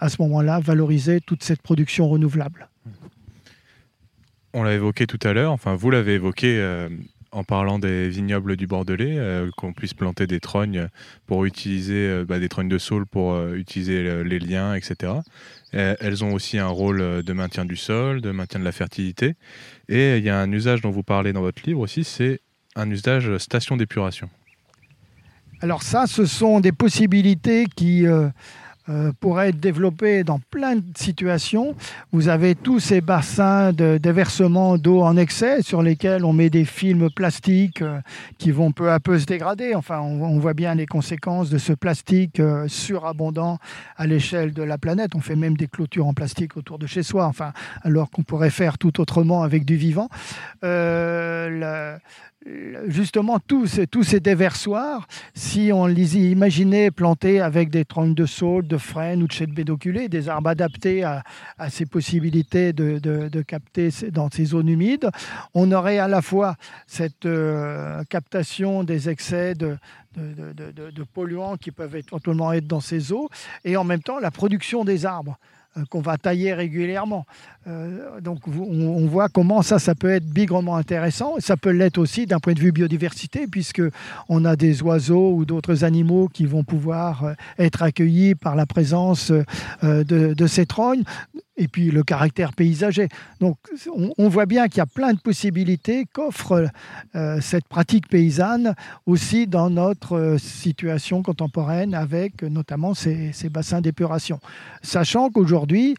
[0.01, 2.68] à ce moment-là valoriser toute cette production renouvelable.
[4.55, 6.89] On l'a évoqué tout à l'heure, enfin vous l'avez évoqué
[7.37, 10.89] en parlant des vignobles du Bordelais, euh, qu'on puisse planter des trognes
[11.26, 15.12] pour utiliser euh, bah, des trognes de saule pour euh, utiliser les liens, etc.
[15.72, 19.34] elles ont aussi un rôle de maintien du sol, de maintien de la fertilité.
[19.91, 22.41] Et il y a un usage dont vous parlez dans votre livre aussi, c'est
[22.74, 24.30] un usage station d'épuration.
[25.61, 28.07] Alors ça, ce sont des possibilités qui
[28.89, 31.74] euh, pourrait être développé dans plein de situations.
[32.12, 36.64] Vous avez tous ces bassins de déversement d'eau en excès sur lesquels on met des
[36.64, 38.01] films plastiques euh,
[38.39, 39.74] qui vont peu à peu se dégrader.
[39.74, 43.59] Enfin, on, voit bien les conséquences de ce plastique euh, surabondant
[43.97, 45.16] à l'échelle de la planète.
[45.16, 48.51] On fait même des clôtures en plastique autour de chez soi, enfin, alors qu'on pourrait
[48.51, 50.09] faire tout autrement avec du vivant
[52.86, 58.78] justement tous ces, déversoirs, si on les imaginait plantés avec des troncs de saule, de
[58.78, 61.22] frêne ou de chêne bédoculé, des arbres adaptés à,
[61.70, 65.11] ces possibilités de, capter dans ces zones humides,
[65.55, 69.76] on aurait à la fois cette euh, captation des excès de,
[71.12, 73.28] polluants qui peuvent éventuellement être dans ces eaux,
[73.64, 75.38] et en même temps la production des arbres.
[75.77, 77.27] Euh, qu'on va tailler régulièrement.
[77.66, 81.35] Euh, donc on, voit comment ça, ça peut être bigrement intéressant.
[81.39, 83.83] Ça peut l'être aussi d'un point de vue biodiversité, puisque
[84.29, 88.66] on a des oiseaux ou d'autres animaux qui vont pouvoir euh, être accueillis par la
[88.66, 89.31] présence
[89.83, 90.05] de,
[90.35, 91.05] de ces trognes
[91.57, 93.09] et puis le caractère paysager.
[93.40, 93.57] Donc
[94.18, 96.68] on, voit bien qu'il y a plein de possibilités qu'offre
[97.14, 98.74] euh, cette pratique paysanne
[99.07, 104.38] aussi dans notre euh, situation contemporaine avec notamment ces, bassins d'épuration.
[104.82, 105.94] Sachant qu'aujourd'hui,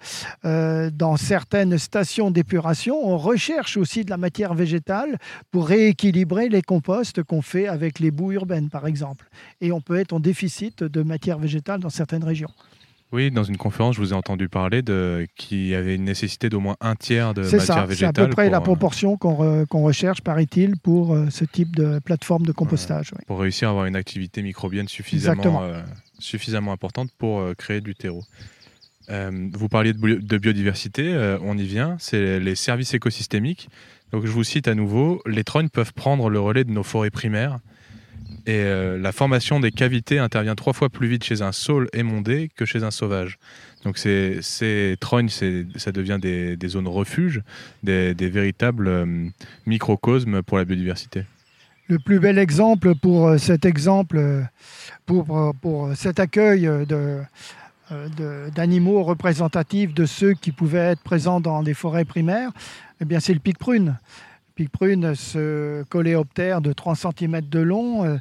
[0.45, 5.17] euh, dans certaines stations d'épuration, on recherche aussi de la matière végétale
[5.51, 9.29] pour rééquilibrer les composts qu'on fait avec les boues urbaines, par exemple.
[9.61, 12.51] Et on peut être en déficit de matière végétale dans certaines régions.
[13.13, 16.49] Oui, dans une conférence, je vous ai entendu parler de qu'il y avait une nécessité
[16.49, 17.95] d'au moins un tiers de matière végétale.
[17.95, 21.99] C'est à peu près la euh, proportion qu'on recherche, paraît-il, pour euh, ce type de
[21.99, 23.11] plateforme de compostage.
[23.25, 25.81] Pour réussir à avoir une activité microbienne suffisamment, euh,
[26.19, 28.25] suffisamment importante pour créer du terreau.
[29.09, 33.69] vous parliez de, biodiversité, on y vient, c'est les services écosystémiques.
[34.11, 37.09] Donc je vous cite à nouveau, les trognes peuvent prendre le relais de nos forêts
[37.09, 37.59] primaires
[38.47, 42.49] et euh, la formation des cavités intervient trois fois plus vite chez un saule émondé
[42.55, 43.39] que chez un sauvage.
[43.83, 47.41] Donc ces, ces trognes, ça devient des, zones refuges,
[47.83, 49.27] des, véritables euh,
[49.65, 51.25] microcosmes pour la biodiversité.
[51.89, 54.45] Le plus bel exemple pour euh, cet exemple,
[55.05, 57.19] pour, pour cet accueil de,
[58.55, 62.51] d'animaux représentatifs de ceux qui pouvaient être présents dans des forêts primaires,
[63.01, 63.97] eh bien c'est le pic prune.
[64.57, 68.17] Pic prune, ce coléoptère de 3 cm de long,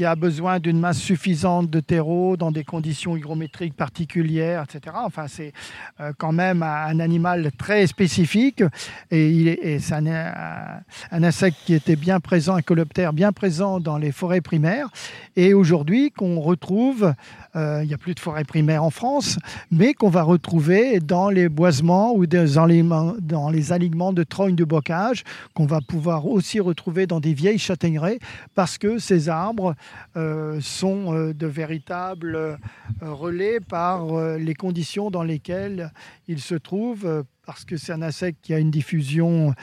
[0.00, 4.96] qui a besoin d'une masse suffisante de terreau dans des conditions hygrométriques particulières, etc.
[5.04, 5.52] Enfin, c'est
[6.00, 8.64] euh, quand même un animal très spécifique
[9.10, 10.80] et, c'est un,
[11.10, 14.88] insecte qui était bien présent, un coléoptère bien présent dans les forêts primaires
[15.36, 17.12] et aujourd'hui qu'on retrouve,
[17.54, 19.38] euh, il n'y a plus de forêts primaires en France,
[19.70, 24.64] mais qu'on va retrouver dans les boisements ou dans les, dans alignements de trognes de
[24.64, 28.18] bocage, qu'on va pouvoir aussi retrouver dans des vieilles châtaigneraies
[28.54, 29.74] parce que ces arbres
[30.16, 32.56] euh, sont euh, de véritables euh,
[33.00, 34.06] relais par
[34.38, 35.92] les conditions dans lesquelles
[36.26, 39.54] ils se trouvent parce que c'est un insecte qui a une diffusion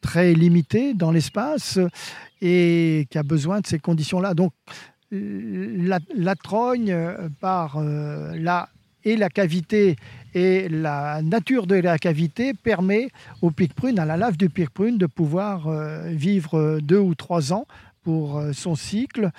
[0.00, 1.78] très limitée dans l'espace
[2.40, 4.34] et qui a besoin de ces conditions-là.
[4.34, 4.52] Donc,
[5.10, 6.96] la, trogne
[7.40, 7.82] par
[9.04, 9.96] et la cavité
[10.34, 13.08] et la nature de la cavité permet
[13.42, 15.70] au pic prune, à la lave du pic prune, de pouvoir
[16.06, 17.66] vivre deux ou trois ans
[18.04, 19.30] pour euh, son cycle.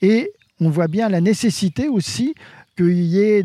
[0.00, 2.34] Et on voit bien la nécessité aussi
[2.76, 3.42] qu'il y ait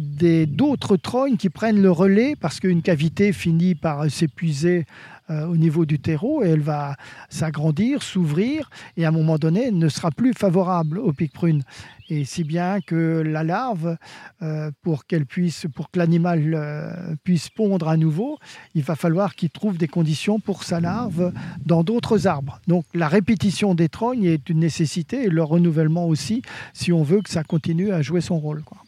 [0.48, 4.86] d'autres trognes qui prennent le relais parce qu'une cavité finit par s'épuiser
[5.30, 6.96] euh, au niveau du terreau et elle va
[7.30, 11.64] s'agrandir, s'ouvrir et à un moment donné ne sera plus favorable au pic prune.
[12.10, 13.98] Et si bien que la larve,
[14.42, 18.40] euh, pour qu'elle puisse, pour que l'animal euh, puisse pondre à nouveau,
[18.74, 21.32] il va falloir qu'il trouve des conditions pour sa larve
[21.64, 22.60] dans d'autres arbres.
[22.68, 26.42] Donc la répétition des trognes est une nécessité et leur renouvellement aussi,
[26.74, 28.64] si on veut que ça continue à jouer son rôle.
[28.64, 28.80] Quoi.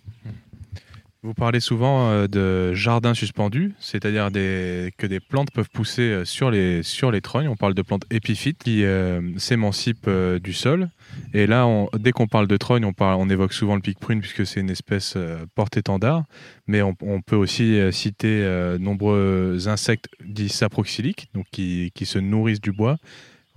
[1.23, 6.49] Vous parlez souvent euh, de jardins suspendus, c'est-à-dire que des plantes peuvent pousser euh, sur
[6.49, 7.47] les, sur trognes.
[7.47, 10.09] On parle de plantes épiphytes qui euh, s'émancipent
[10.41, 10.89] du sol.
[11.35, 11.67] Et là,
[11.99, 15.15] dès qu'on parle de trogne, on, évoque souvent le pic prune puisque c'est une espèce
[15.53, 16.23] porte-étendard.
[16.65, 22.71] Mais on, peut aussi citer nombreux insectes dits saproxyliques, donc qui, qui, se nourrissent du
[22.71, 22.97] bois.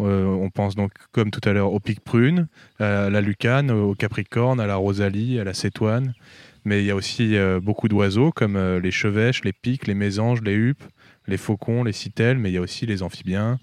[0.00, 2.48] on pense donc, comme tout à l'heure, au pic prune,
[2.80, 6.12] à la lucane, au capricorne, à la rosalie, à la cétoine
[6.64, 9.94] mais il y a aussi euh, beaucoup d'oiseaux comme euh, les chevêches, les pics, les
[9.94, 10.84] mésanges, les huppes,
[11.26, 13.58] les faucons, les citelles, mais il y a aussi les amphibiens.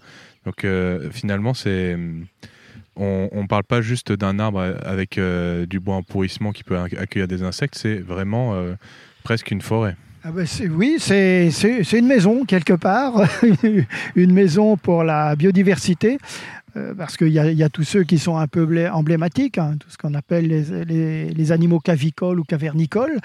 [0.45, 1.97] Donc euh, finalement, c'est
[2.97, 5.18] on ne parle pas juste d'un arbre avec
[5.68, 8.54] du bois en pourrissement qui peut accueillir des insectes, c'est vraiment
[9.24, 9.95] presque une forêt.
[10.24, 11.49] Ah ben oui, c'est
[11.93, 13.28] une maison quelque part,
[14.16, 16.20] une maison pour la biodiversité.
[16.78, 19.90] Euh, parce qu'il y, y, a tous ceux qui sont un peu emblématiques, hein, tout
[19.90, 23.20] ce qu'on appelle les, animaux cavicoles ou cavernicoles,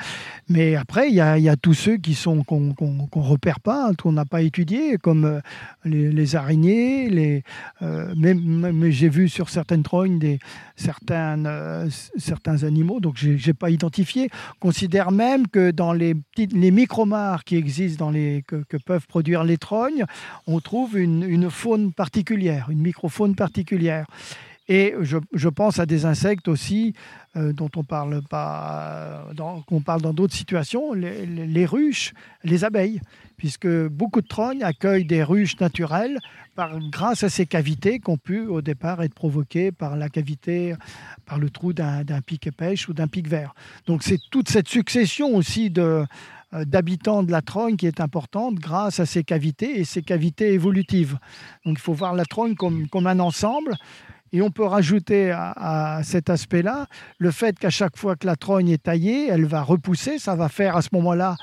[0.48, 4.24] mais après il y a, tous ceux qui sont qu'on ne repère pas, qu'on n'a
[4.24, 5.40] pas étudié, comme euh,
[5.84, 7.44] les, araignées, les,
[7.82, 10.40] euh, même, j'ai vu sur certaines trognes des,
[10.74, 14.28] certains, certains animaux, donc je n'ai pas identifié.
[14.56, 18.76] On considère même que dans les, petites, les micromars qui existent, dans les, que, que
[18.76, 20.04] peuvent produire les trognes,
[20.48, 24.06] on trouve une, une faune particulière, une microfaune particulière.
[24.68, 26.92] Et je, pense à des insectes aussi
[27.36, 29.28] euh, dont on parle pas,
[29.68, 33.00] qu'on parle dans d'autres situations, les, ruches, les abeilles,
[33.36, 36.18] puisque beaucoup de trognes accueillent des ruches naturelles
[36.56, 40.74] par, grâce à ces cavités qui ont pu au départ être provoquées par la cavité,
[41.26, 43.54] par le trou d'un, pic pêche ou d'un pic vert.
[43.86, 46.04] Donc c'est toute cette succession aussi de,
[46.52, 51.18] d'habitants de la Trogne qui est importante grâce à ces cavités et ces cavités évolutives.
[51.64, 53.74] Donc il faut voir la Trogne comme, comme un ensemble.
[54.32, 56.86] Et on peut rajouter à, cet aspect-là
[57.18, 60.18] le fait qu'à chaque fois que la trogne est taillée, elle va repousser.
[60.18, 61.36] Ça va faire à ce moment-là,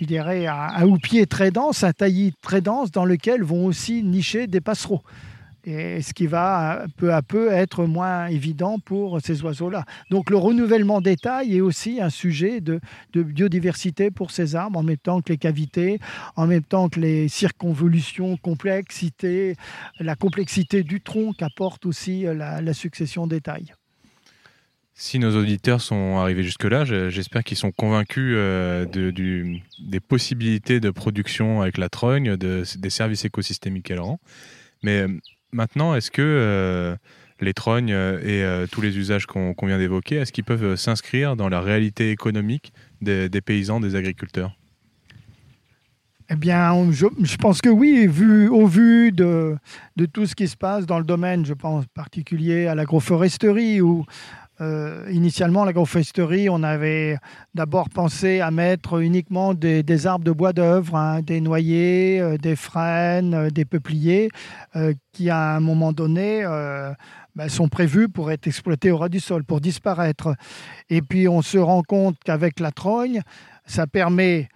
[0.00, 4.04] je dirais, un, un houppier très dense, un taillis très dense dans lequel vont aussi
[4.04, 5.02] nicher des passereaux
[5.68, 9.84] ce qui va peu à peu être moins évident pour ces oiseaux-là.
[10.10, 12.80] Donc le renouvellement des tailles est aussi un sujet de,
[13.14, 15.98] biodiversité pour ces arbres, en même temps que les cavités,
[16.36, 19.56] en même temps que les circonvolutions, complexité,
[19.98, 23.72] la complexité du tronc qu'apporte aussi la, succession des tailles.
[24.94, 31.62] Si nos auditeurs sont arrivés jusque-là, j'espère qu'ils sont convaincus euh, des possibilités de production
[31.62, 34.18] avec la trogne, des services écosystémiques qu'elle rend.
[34.82, 35.06] Mais
[35.52, 36.96] Maintenant, est-ce que euh,
[37.40, 41.36] les trognes euh, et euh, tous les usages qu'on vient d'évoquer, est-ce qu'ils peuvent s'inscrire
[41.36, 44.54] dans la réalité économique des, paysans, des agriculteurs?
[46.30, 48.06] Eh bien, je, pense que oui,
[48.50, 49.56] au vu de,
[50.12, 54.04] tout ce qui se passe dans le domaine, je pense en particulier à l'agroforesterie, ou
[54.60, 57.18] euh, initialement, l'agroforesterie, on avait
[57.54, 62.56] d'abord pensé à mettre uniquement des, arbres de bois d'œuvre, hein, des noyers, euh, des
[62.56, 64.30] frênes, euh, des peupliers,
[65.12, 66.44] qui à un moment donné
[67.34, 70.34] ben, sont prévus pour être exploités au ras du sol, pour disparaître.
[70.88, 73.22] Et puis on se rend compte qu'avec la trogne,
[73.64, 74.48] ça permet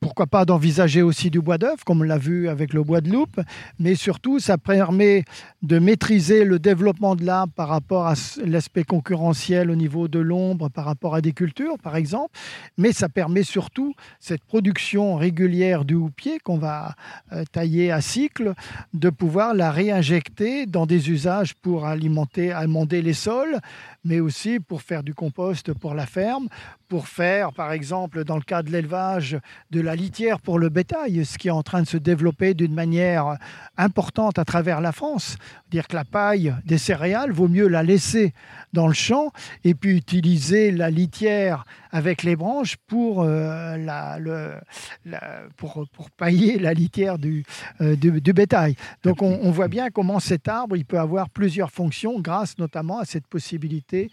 [0.00, 3.10] pourquoi pas d'envisager aussi du bois d'œuvre, comme on l'a vu avec le bois de
[3.10, 3.40] loupe,
[3.78, 5.24] mais surtout, ça permet
[5.62, 10.68] de maîtriser le développement de l'arbre par rapport à l'aspect concurrentiel au niveau de l'ombre,
[10.68, 12.30] par rapport à des cultures, par exemple,
[12.78, 16.94] mais ça permet surtout cette production régulière du houppier qu'on va
[17.32, 18.54] euh, tailler à cycle,
[18.94, 23.58] de pouvoir la réinjecter dans des usages pour alimenter, amender les sols,
[24.06, 26.48] mais aussi pour faire du compost pour la ferme,
[26.88, 29.38] pour faire, par exemple, dans le cas de l'élevage,
[29.72, 32.72] de la litière pour le bétail, ce qui est en train de se développer d'une
[32.74, 33.36] manière
[33.76, 35.36] importante à travers la France.
[35.70, 38.32] Dire que la paille des céréales, vaut mieux la laisser
[38.72, 39.32] dans le champ
[39.64, 41.64] et puis utiliser la litière
[41.96, 43.78] avec les branches pour, euh,
[45.56, 47.42] pour, pour, pailler la litière du,
[47.80, 48.76] euh, du, bétail.
[49.02, 52.98] Donc on, on voit bien comment cet arbre il peut avoir plusieurs fonctions grâce notamment
[52.98, 54.10] à cette possibilité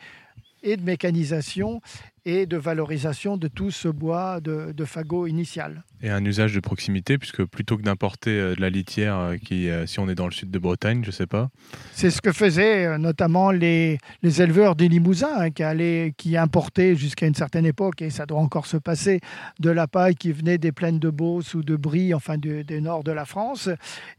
[0.64, 1.82] et de mécanisation
[2.26, 5.84] et de valorisation de tout ce bois de, de fagot initial.
[6.02, 9.70] Et un usage de proximité, puisque plutôt que d'importer euh, de la litière, euh, qui,
[9.70, 11.50] euh, si on est dans le sud de Bretagne, je ne sais pas.
[11.92, 16.96] C'est ce que faisaient notamment les, les éleveurs des Limousins, hein, qui, allaient, qui importaient
[16.96, 19.20] jusqu'à une certaine époque, et ça doit encore se passer,
[19.60, 23.04] de la paille qui venait des plaines de Beauce ou de Brie, enfin du, nord
[23.04, 23.70] de la France.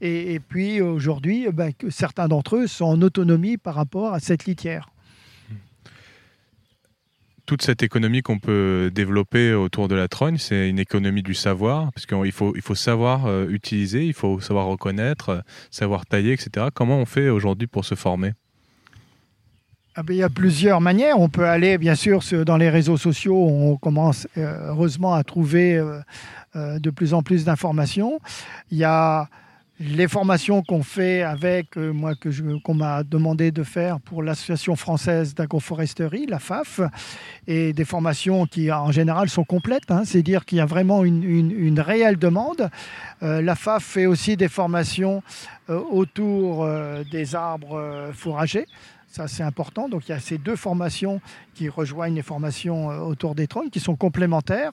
[0.00, 4.44] Et, et puis aujourd'hui, ben, certains d'entre eux sont en autonomie par rapport à cette
[4.44, 4.90] litière
[7.46, 11.92] toute cette économie qu'on peut développer autour de la trogne, c'est une économie du savoir,
[11.92, 15.40] parce qu'il faut, savoir euh, utiliser, il faut savoir reconnaître, euh,
[15.70, 16.68] savoir tailler, etc.
[16.72, 18.32] Comment on fait aujourd'hui pour se former?
[19.94, 21.20] Ah ben, il y a plusieurs manières.
[21.20, 23.36] On peut aller, bien sûr, dans les réseaux sociaux.
[23.36, 25.80] On commence euh, heureusement à trouver
[26.54, 28.20] de plus en plus d'informations.
[28.70, 29.28] Il y a
[29.80, 32.28] les formations qu'on fait avec, moi, que
[32.62, 36.80] qu'on m'a demandé de faire pour l'Association française d'agroforesterie, la FAF,
[37.46, 39.90] et des formations qui, en général, sont complètes.
[39.90, 40.04] Hein.
[40.04, 42.70] C'est-à-dire qu'il y a vraiment une, réelle demande.
[43.20, 45.22] la FAF fait aussi des formations
[45.68, 46.68] autour
[47.10, 48.66] des arbres fourragers.
[49.14, 49.88] Ça, c'est important.
[49.88, 51.20] Donc, il y a ces deux formations
[51.54, 54.72] qui rejoignent les formations euh, autour des trônes, qui sont complémentaires.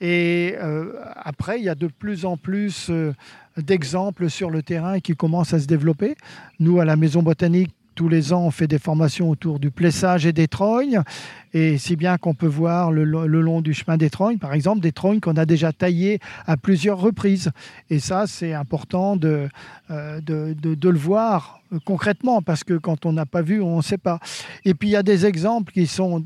[0.00, 3.12] Et euh, après, il y a de plus en plus euh,
[3.56, 6.16] d'exemples sur le terrain qui commencent à se développer.
[6.60, 10.24] Nous, à la Maison Botanique, tous les ans, on fait des formations autour du plessage
[10.24, 11.02] et des trognes.
[11.52, 14.92] Et si bien qu'on peut voir le, long du chemin des trognes, par exemple, des
[14.92, 17.50] trognes qu'on a déjà taillées à plusieurs reprises.
[17.90, 19.48] Et ça, c'est important de,
[19.90, 23.98] de, de, le voir concrètement, parce que quand on n'a pas vu, on ne sait
[23.98, 24.18] pas.
[24.64, 26.24] Et puis il y a des exemples qui, sont,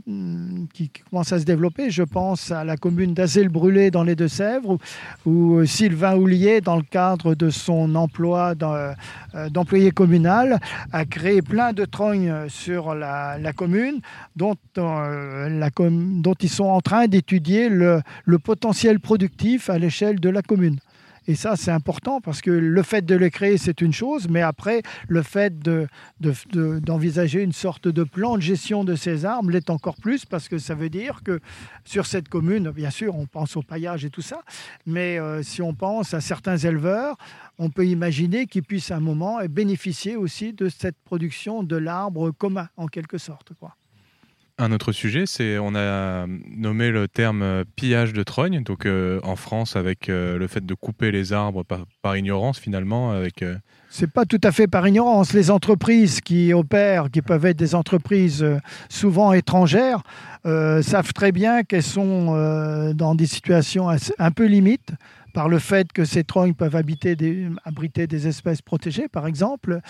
[0.73, 1.91] qui commencent à se développer.
[1.91, 4.79] Je pense à la commune d'Azay-le-Brûlé dans les Deux-Sèvres,
[5.25, 8.95] où, Sylvain Houlier, dans le cadre de son emploi euh,
[9.51, 10.59] d'employé communal,
[10.93, 14.01] a créé plein de trognes sur la, commune
[14.37, 15.69] dont, euh,
[16.41, 20.79] ils sont en train d'étudier le potentiel productif à l'échelle de la commune.
[21.29, 24.43] Et ça, c'est important parce que le fait de les créer, c'est une chose, mais
[24.43, 29.71] après, le fait d'envisager de, une sorte de plan de gestion de ces arbres l'est
[29.71, 31.41] encore plus parce que ça veut dire que
[31.85, 34.43] sur cette commune, bien sûr, on pense au paillage et tout ça,
[34.87, 37.17] mais euh, si on pense à certains éleveurs,
[37.59, 42.31] on peut imaginer qu'ils puissent à un moment bénéficier aussi de cette production de l'arbre
[42.31, 43.53] commun, en quelque sorte.
[43.59, 43.75] Quoi.
[44.59, 49.21] Un autre sujet, c'est on a nommé le terme euh, pillage de trogne, donc euh,
[49.23, 53.11] en France avec euh, le fait de couper les arbres par, ignorance finalement.
[53.11, 53.45] Avec,
[53.99, 55.33] C'est pas tout à fait par ignorance.
[55.33, 58.45] Les entreprises qui opèrent, qui peuvent être des entreprises
[58.91, 60.03] souvent étrangères,
[60.45, 64.93] savent très bien qu'elles sont dans des situations un peu limites
[65.33, 69.81] par le fait que ces trognes peuvent abriter des espèces protégées, par exemple,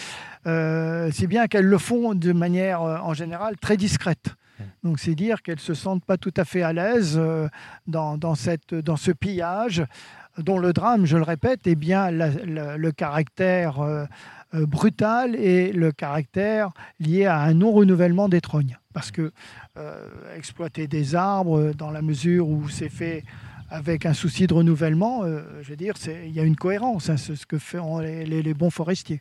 [0.45, 4.37] c'est bien qu'elles le font de manière en général très discrète.
[4.83, 7.49] Donc c'est dire qu'elles ne se sentent pas tout à fait à l'aise euh,
[7.87, 9.85] dans, cette, dans ce pillage
[10.39, 14.05] dont le drame, je le répète, est bien le caractère euh,
[14.55, 16.71] euh, brutal et le caractère
[17.01, 18.79] lié à un non-renouvellement des trognes.
[18.93, 19.33] Parce que
[20.35, 23.25] exploiter des arbres dans la mesure où c'est fait
[23.69, 25.23] avec un souci de renouvellement,
[25.61, 25.93] je veux dire,
[26.25, 29.21] il y a une cohérence, hein, c'est ce que font les bons forestiers.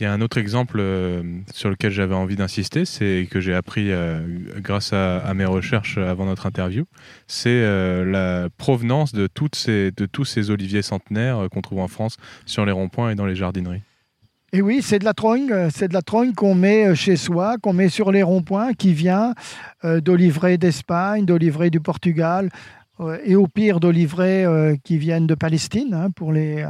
[0.00, 1.22] Il y a un autre exemple euh,
[1.52, 4.20] sur lequel j'avais envie d'insister, c'est que j'ai appris euh,
[4.58, 6.84] grâce à, mes recherches avant notre interview,
[7.26, 12.16] c'est euh, la provenance de, toutes ces, tous ces oliviers centenaires qu'on trouve en France
[12.46, 13.82] sur les ronds-points et dans les jardineries.
[14.52, 17.72] Et oui, c'est de la trogne, c'est de la trogne qu'on met chez soi, qu'on
[17.72, 19.34] met sur les ronds-points, qui vient
[19.84, 22.48] d'olivrés d'Espagne, d'olivrés du Portugal,
[23.24, 24.46] et au pire d'olivrés
[24.84, 26.64] qui viennent de Palestine hein, pour les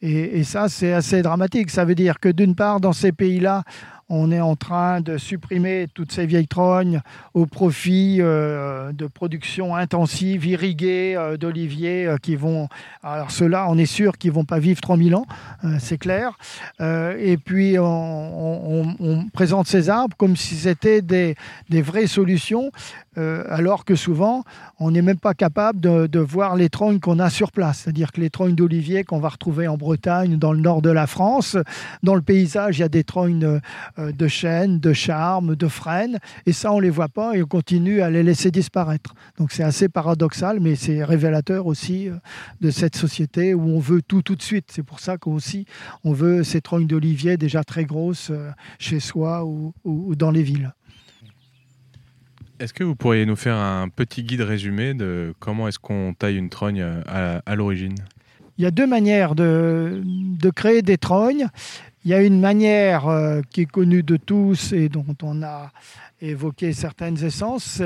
[0.00, 1.70] et, ça, c'est assez dramatique.
[1.70, 3.64] Ça veut dire que d'une part, dans ces pays-là,
[4.10, 7.02] on est en train de supprimer toutes ces vieilles trognes
[7.34, 12.68] au profit euh, de production intensive, irriguée euh, d'oliviers euh, qui vont.
[13.02, 15.26] Alors, ceux-là, on est sûr qu'ils ne vont pas vivre 3000 ans,
[15.78, 16.38] c'est clair.
[16.80, 21.34] et puis, on, présente ces arbres comme si c'était des,
[21.68, 22.70] des vraies solutions
[23.16, 24.44] alors que souvent,
[24.78, 27.80] on n'est même pas capable de, voir les trognes qu'on a sur place.
[27.80, 31.06] C'est-à-dire que les trognes d'olivier qu'on va retrouver en Bretagne, dans le nord de la
[31.06, 31.56] France,
[32.02, 33.60] dans le paysage, il y a des trognes
[33.98, 37.46] euh, de chêne, de charme, de frêne, et ça, on les voit pas et on
[37.46, 39.14] continue à les laisser disparaître.
[39.38, 42.14] Donc c'est assez paradoxal, mais c'est révélateur aussi euh,
[42.60, 44.66] de cette société où on veut tout tout de suite.
[44.70, 45.66] C'est pour ça qu'aussi,
[46.04, 48.32] on veut ces trognes d'olivier déjà très grosses
[48.78, 50.72] chez soi ou dans les villes.
[52.60, 56.36] Est-ce que vous pourriez nous faire un petit guide résumé de comment est-ce qu'on taille
[56.36, 57.94] une trogne à, l'origine?
[58.58, 60.02] Il y a deux manières de,
[60.54, 61.46] créer des trognes.
[62.04, 65.70] Il y a une manière euh, qui est connue de tous et dont on a
[66.20, 67.80] évoqué certaines essences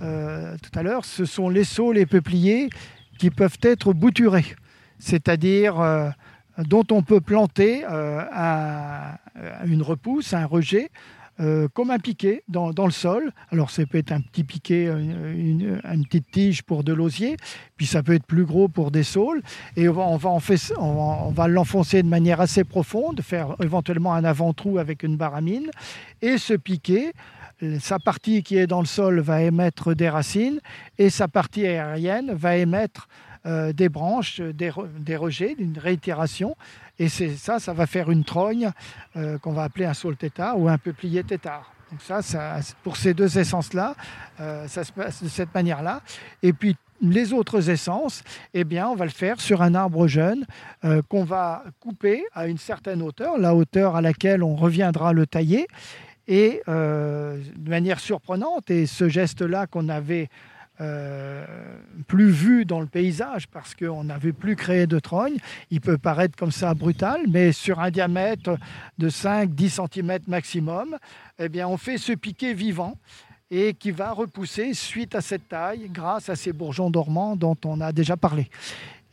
[0.00, 1.04] euh, tout à l'heure.
[1.04, 2.70] Ce sont les saules et peupliers
[3.18, 4.56] qui peuvent être bouturés,
[4.98, 6.08] c'est-à-dire euh,
[6.58, 7.84] dont on peut planter
[9.66, 10.90] une repousse, un rejet,
[11.38, 13.32] euh, comme un piquet dans, le sol.
[13.50, 17.36] Alors ça peut être un petit piquet, euh, une, petite tige pour de l'osier,
[17.76, 19.42] puis ça peut être plus gros pour des saules.
[19.76, 20.30] Et on va,
[20.78, 25.70] on va, l'enfoncer de manière assez profonde, faire éventuellement un avant-trou avec une baramine.
[26.22, 27.12] Et ce piquet,
[27.80, 30.60] sa partie qui est dans le sol va émettre des racines
[30.98, 33.08] et sa partie aérienne va émettre
[33.46, 36.56] euh, des branches, des, des rejets, d'une réitération.
[36.98, 38.70] Et c'est ça, ça va faire une trogne
[39.16, 41.72] euh, qu'on va appeler un saule tétard ou un peuplier tétard.
[41.92, 42.20] Donc ça,
[42.82, 43.94] pour ces deux essences-là,
[44.66, 46.00] ça se passe de cette manière-là.
[46.42, 48.24] Et puis les autres essences,
[48.54, 50.44] eh bien, on va le faire sur un arbre jeune
[51.08, 55.68] qu'on va couper à une certaine hauteur, la hauteur à laquelle on reviendra le tailler.
[56.26, 60.28] Et de manière surprenante, et ce geste-là qu'on avait
[60.80, 61.44] euh,
[62.06, 65.36] plus vu dans le paysage parce qu'on n'avait plus créé de trogne.
[65.70, 68.56] Il peut paraître comme ça brutal, mais sur un diamètre
[68.98, 70.96] de 5-10 cm maximum,
[71.38, 72.96] eh bien, on fait ce piquet vivant
[73.50, 77.80] et qui va repousser suite à cette taille grâce à ces bourgeons dormants dont on
[77.80, 78.50] a déjà parlé.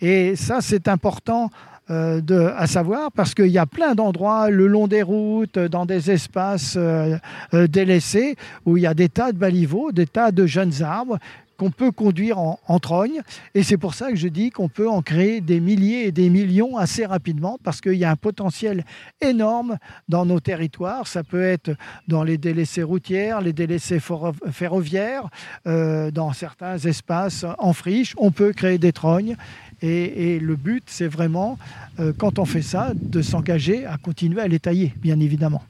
[0.01, 1.49] Et ça, c'est important
[1.91, 2.21] euh,
[2.55, 6.75] à savoir parce qu'il y a plein d'endroits le long des routes, dans des espaces
[6.77, 7.17] euh,
[7.67, 11.19] délaissés, où il y a des tas de baliveaux, des tas de jeunes arbres
[11.63, 13.21] qu'on peut conduire en, trogne.
[13.55, 16.29] Et c'est pour ça que je dis qu'on peut en créer des milliers et des
[16.29, 18.83] millions assez rapidement parce qu'il y a un potentiel
[19.21, 19.77] énorme
[20.09, 21.07] dans nos territoires.
[21.07, 21.71] Ça peut être
[22.09, 24.01] dans les délaissés routières, les délaissés
[24.51, 25.29] ferroviaires,
[25.65, 28.13] euh, dans certains espaces en friche.
[28.17, 29.37] On peut créer des trognes.
[29.81, 31.57] Et, le but, c'est vraiment,
[31.99, 35.61] euh, quand on fait ça, de s'engager à continuer à les tailler, bien évidemment.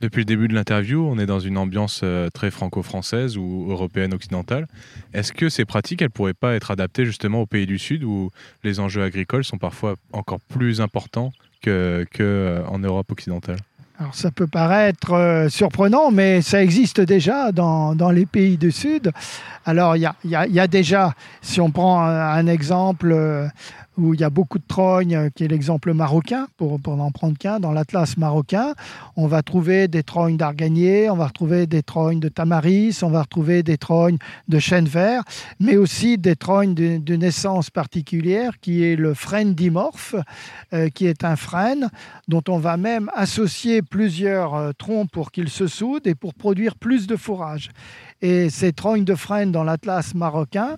[0.00, 4.12] Depuis le début de l'interview, on est dans une ambiance euh, très franco-française ou européenne
[4.12, 4.66] occidentale.
[5.14, 8.30] Est-ce que ces pratiques, elles pourraient pas être adaptées justement aux pays du Sud où
[8.62, 11.32] les enjeux agricoles sont parfois encore plus importants
[11.64, 13.56] qu'en que euh, Europe occidentale?
[13.98, 18.70] Alors ça peut paraître euh, surprenant, mais ça existe déjà dans, dans les pays du
[18.70, 19.10] Sud.
[19.64, 23.14] Alors il y a, y, y a, déjà, si on prend un, exemple,
[23.96, 27.10] où il y a beaucoup de trognes, euh, qui est l'exemple marocain, pour, pour n'en
[27.10, 28.74] prendre qu'un, dans l'Atlas marocain,
[29.16, 33.22] on va trouver des trognes d'arganier, on va retrouver des trognes de tamaris, on va
[33.22, 34.18] retrouver des trognes
[34.48, 35.22] de chêne vert,
[35.60, 40.14] mais aussi des trognes d'une essence particulière qui est le frêne dimorphe,
[40.72, 41.90] euh, qui est un frêne
[42.28, 46.76] dont on va même associer plusieurs euh, troncs pour qu'ils se soudent et pour produire
[46.76, 47.70] plus de fourrage.
[48.22, 50.76] Et ces trognes de frêne dans l'Atlas marocain,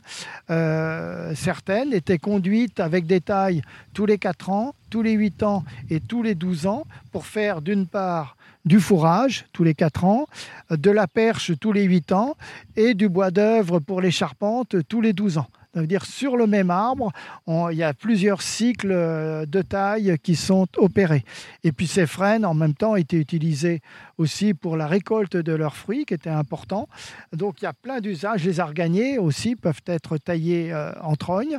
[0.51, 3.63] euh, certaines étaient conduites avec des tailles
[3.95, 7.63] tous les 4 ans, tous les 8 ans et tous les 12 ans pour faire
[7.63, 10.27] d'une part du fourrage tous les 4 ans,
[10.71, 12.37] de la perche tous les 8 ans
[12.77, 15.47] et du bois d'œuvre pour les charpentes tous les 12 ans.
[15.75, 17.13] Ça veut dire sur le même arbre,
[17.47, 21.25] il y a plusieurs cycles euh, de taille qui sont opérés.
[21.63, 23.81] Et puis ces frênes, en même temps, étaient utilisés
[24.19, 26.89] aussi pour la récolte de leurs fruits, qui était important.
[27.33, 28.45] Donc il y a plein d'usages.
[28.45, 31.59] Les arganiers aussi peuvent être taillés euh, en trogne.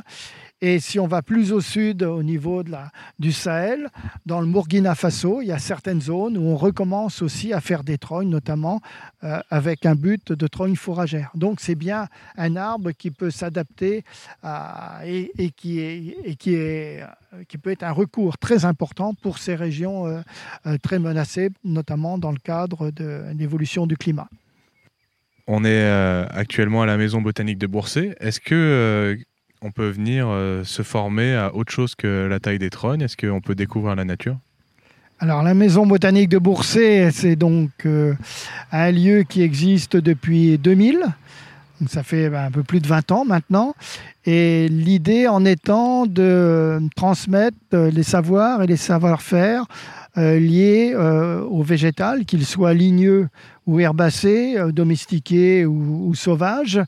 [0.62, 2.62] Et si on va plus au sud, au niveau
[3.18, 3.88] du Sahel,
[4.26, 7.82] dans le Burkina Faso, il y a certaines zones où on recommence aussi à faire
[7.82, 8.82] des trognes, notamment
[9.24, 11.30] euh, avec un but de trogne fourragère.
[11.34, 14.04] Donc c'est bien un arbre qui peut s'adapter
[15.04, 17.04] et qui, est,
[17.48, 20.20] qui peut être un recours très important pour ces régions euh,
[20.66, 24.28] euh, très menacées, notamment dans le cadre de l'évolution du climat.
[25.46, 25.84] On est
[26.30, 28.14] actuellement à la Maison botanique de Boursay.
[28.20, 29.18] Est-ce que
[29.62, 33.02] on peut venir euh, se former à autre chose que la taille des trônes?
[33.02, 34.36] Est-ce qu'on peut découvrir la nature?
[35.18, 38.14] Alors la maison botanique de Boursay, c'est donc euh,
[38.72, 41.04] un lieu qui existe depuis 2000.
[41.88, 43.74] Ça fait ben, un peu plus de 20 ans maintenant.
[44.26, 49.64] Et l'idée en étant de transmettre euh, les savoirs et les savoir-faire
[50.16, 53.28] liés au végétal, qu'ils soient ligneux
[53.68, 56.80] ou herbacés, domestiqués ou, ou sauvages,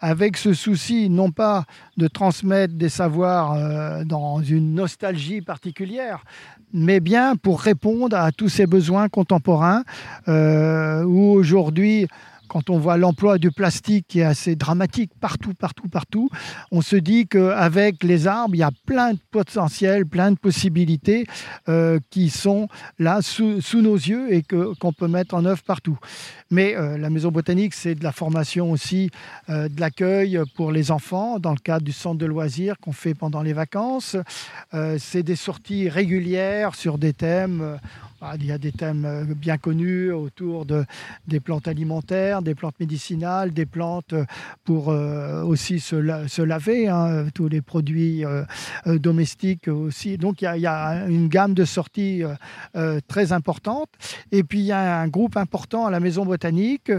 [0.00, 1.64] avec ce souci non pas
[1.96, 6.24] de transmettre des savoirs euh, dans une nostalgie particulière,
[6.74, 9.82] mais bien pour répondre à tous ces besoins contemporains
[10.28, 12.06] euh, où aujourd'hui
[12.48, 16.28] quand on voit l'emploi du plastique qui est assez dramatique partout, partout, partout,
[16.70, 21.26] on se dit qu'avec les arbres, il y a plein de potentiels, plein de possibilités
[21.68, 22.68] euh, qui sont
[22.98, 25.98] là sous, nos yeux et qu'on peut mettre en œuvre partout.
[26.50, 29.10] Mais euh, la maison botanique, c'est de la formation aussi,
[29.48, 33.14] euh, de l'accueil pour les enfants dans le cadre du centre de loisirs qu'on fait
[33.14, 34.16] pendant les vacances.
[34.98, 37.78] c'est des sorties régulières sur des thèmes.
[38.26, 40.86] Ah, il y a des thèmes euh, bien connus autour de,
[41.28, 44.24] des plantes alimentaires, des plantes médicinales, des plantes euh,
[44.64, 48.24] pour euh, aussi se, laver, hein, tous les produits
[48.86, 50.16] domestiques aussi.
[50.16, 52.22] Donc il y, a, une gamme de sorties
[53.08, 53.90] très importante.
[54.32, 56.90] Et puis il y a un groupe important à la Maison botanique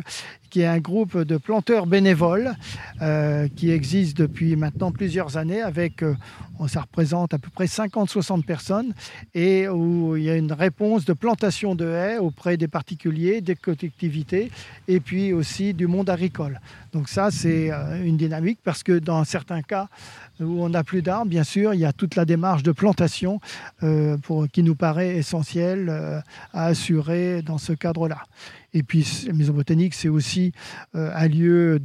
[0.56, 2.56] qui est un groupe de planteurs bénévoles
[3.58, 6.02] qui existe depuis maintenant plusieurs années avec,
[6.70, 8.94] ça représente à peu près 50-60 personnes
[9.34, 13.58] et où il y a une réponse de plantation de haies auprès des particuliers, des
[13.58, 14.50] collectivités
[14.88, 16.62] et puis aussi du monde agricole.
[16.94, 19.90] Donc ça, c'est euh, une dynamique parce que dans certains cas,
[20.40, 23.40] où on n'a plus d'arbres, bien sûr, il y a toute la démarche de plantation
[24.24, 25.90] pour, qui nous paraît essentielle
[26.54, 28.18] à assurer dans ce cadre-là.
[28.76, 30.52] Et puis, la Maison botanique, c'est aussi
[30.96, 31.80] euh, un lieu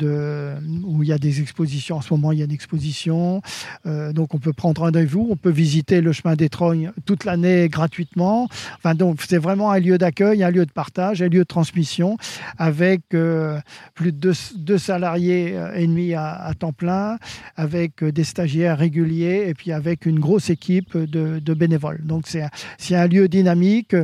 [0.85, 1.97] où il y a des expositions.
[1.97, 3.43] En ce moment, il y a une exposition.
[3.87, 5.29] Euh, donc, on peut prendre rendez-vous.
[5.31, 8.49] On peut visiter le chemin des Trognes toute l'année gratuitement.
[8.97, 12.17] Donc, c'est vraiment un lieu d'accueil, un lieu de partage, un lieu de transmission
[12.59, 13.61] avec euh,
[13.95, 17.19] plus de deux, salariés et demi à, temps plein,
[17.57, 22.01] avec des stagiaires réguliers et puis avec une grosse équipe de, de bénévoles.
[22.05, 23.95] Donc, c'est un lieu dynamique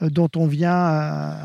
[0.00, 1.36] dont on vient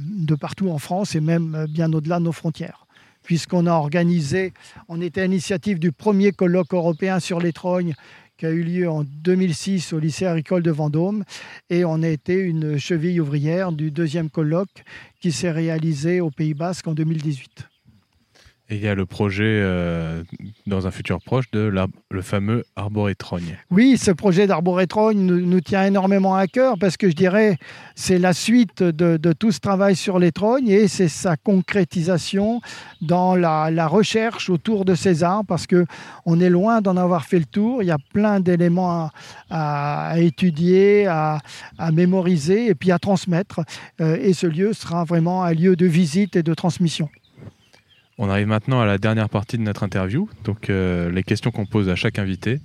[0.00, 2.86] de partout en France et même bien au-delà de nos frontières.
[3.22, 4.52] Puisqu'on a organisé,
[4.88, 7.94] on était à l'initiative du premier colloque européen sur les trognes
[8.38, 11.24] qui a eu lieu en 2006 au lycée agricole de Vendôme
[11.70, 14.84] et on a été une cheville ouvrière du deuxième colloque
[15.20, 17.68] qui s'est réalisé au Pays Basque en 2018.
[18.70, 20.22] Et il y a le projet euh,
[20.66, 21.72] dans un futur proche de
[22.10, 23.56] le fameux arborétrogne.
[23.70, 27.56] Oui, ce projet d'arborétrogne nous, nous, tient énormément à cœur parce que je dirais
[27.94, 32.60] c'est la suite de, tout ce travail sur les trognes et c'est sa concrétisation
[33.00, 35.86] dans la, recherche autour de ces arbres parce que
[36.26, 37.82] on est loin d'en avoir fait le tour.
[37.82, 39.10] Il y a plein d'éléments
[39.48, 41.40] à, étudier, à,
[41.92, 43.60] mémoriser et puis à transmettre.
[44.02, 47.08] Euh, et ce lieu sera vraiment un lieu de visite et de transmission.
[48.18, 51.66] On arrive maintenant à la dernière partie de notre interview, donc euh, les questions qu'on
[51.66, 52.60] pose à chaque invité.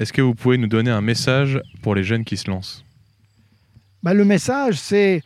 [0.00, 2.84] Est-ce que vous pouvez nous donner un message pour les jeunes qui se lancent?
[4.02, 5.22] Bah, Le message, c'est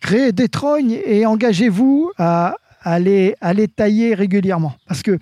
[0.00, 3.34] créer des trognes et engagez-vous à, à les,
[3.74, 4.74] tailler régulièrement.
[4.86, 5.18] Parce que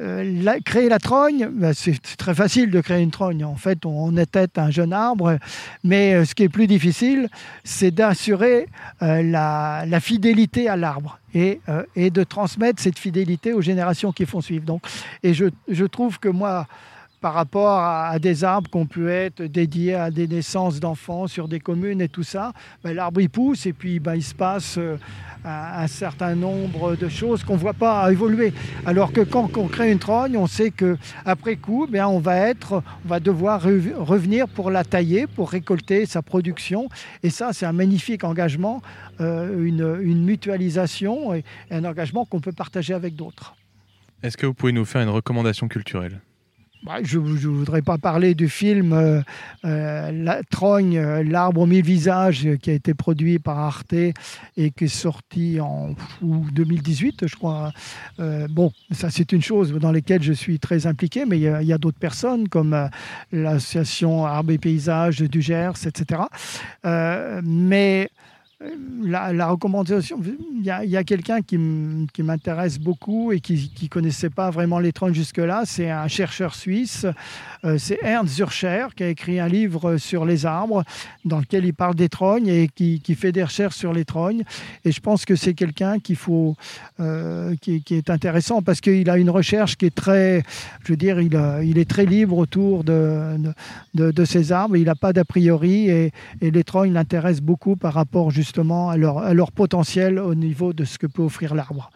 [0.00, 3.44] euh, créer la trogne, bah, c'est très facile de créer une trogne.
[3.44, 5.38] En fait, on, tête un jeune arbre,
[5.84, 7.28] mais euh, ce qui est plus difficile,
[7.64, 8.68] c'est d'assurer
[9.02, 11.18] euh, la, fidélité à l'arbre.
[11.34, 11.60] Et,
[11.94, 14.64] et, de transmettre cette fidélité aux générations qui font suivre.
[14.64, 14.80] Donc,
[15.22, 16.66] et je, je trouve que moi,
[17.20, 21.60] par rapport à, des arbres qu'on peut être dédiés à des naissances d'enfants sur des
[21.60, 22.52] communes et tout ça,
[22.84, 24.96] ben, l'arbre il pousse et puis ben, il se passe euh,
[25.44, 28.52] un, certain nombre de choses qu'on ne voit pas évoluer.
[28.86, 32.82] Alors que quand on crée une trogne, on sait qu'après coup, ben, on, va être,
[33.04, 36.88] va devoir revenir pour la tailler, pour récolter sa production.
[37.22, 38.82] Et ça, c'est un magnifique engagement,
[39.20, 43.54] euh, une mutualisation et un engagement qu'on peut partager avec d'autres.
[44.22, 46.20] Est-ce que vous pouvez nous faire une recommandation culturelle?
[46.84, 49.20] Bah, je ne voudrais pas parler du film euh,
[49.64, 54.14] euh, La Trogne, euh, l'arbre aux mille visages, qui a été produit par Arte et
[54.70, 57.72] qui est sorti en 2018, je crois.
[58.50, 61.78] bon, ça c'est une chose dans laquelle je suis très impliqué, mais il y a,
[61.78, 62.88] d'autres personnes comme
[63.32, 66.22] l'association Arbre et Paysages du Gers, etc.
[67.42, 68.10] mais
[69.02, 71.58] la, recommandation, il y a, quelqu'un qui
[72.22, 77.06] m'intéresse beaucoup et qui ne connaissait pas vraiment trognes jusque-là, c'est un chercheur suisse,
[77.64, 80.82] euh, c'est Ernst Zurcher, qui a écrit un livre sur les arbres,
[81.24, 84.42] dans lequel il parle des trognes et qui, fait des recherches sur les trognes.
[84.84, 85.96] Et je pense que c'est quelqu'un
[87.00, 90.42] euh, qui, est intéressant parce qu'il a une recherche qui est très,
[90.84, 93.36] je veux dire, il, il est très libre autour de,
[93.94, 97.94] de, ces arbres, il n'a pas d'a priori et, et les trognes l'intéressent beaucoup par
[97.94, 101.90] rapport justement justement à leur, potentiel au niveau de ce que peut offrir l'arbre.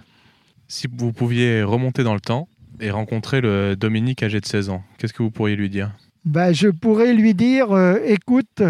[0.68, 2.46] Si vous pouviez remonter dans le temps
[2.78, 5.92] et rencontrer le Dominique âgé de 16 ans, qu'est-ce que vous pourriez lui dire?
[6.26, 8.62] Ben, je pourrais lui dire, euh, écoute,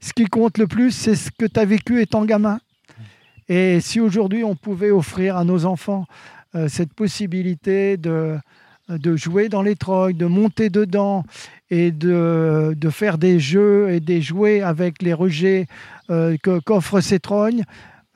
[0.00, 2.60] ce qui compte le plus, c'est ce que tu as vécu étant gamin.
[3.48, 6.06] Et si aujourd'hui on pouvait offrir à nos enfants
[6.54, 8.38] euh, cette possibilité de,
[8.88, 11.24] de jouer dans les troïs, de monter dedans
[11.74, 15.66] et de, de, faire des jeux et des jouets avec les rejets
[16.08, 16.36] euh,
[17.00, 17.64] ces trognes.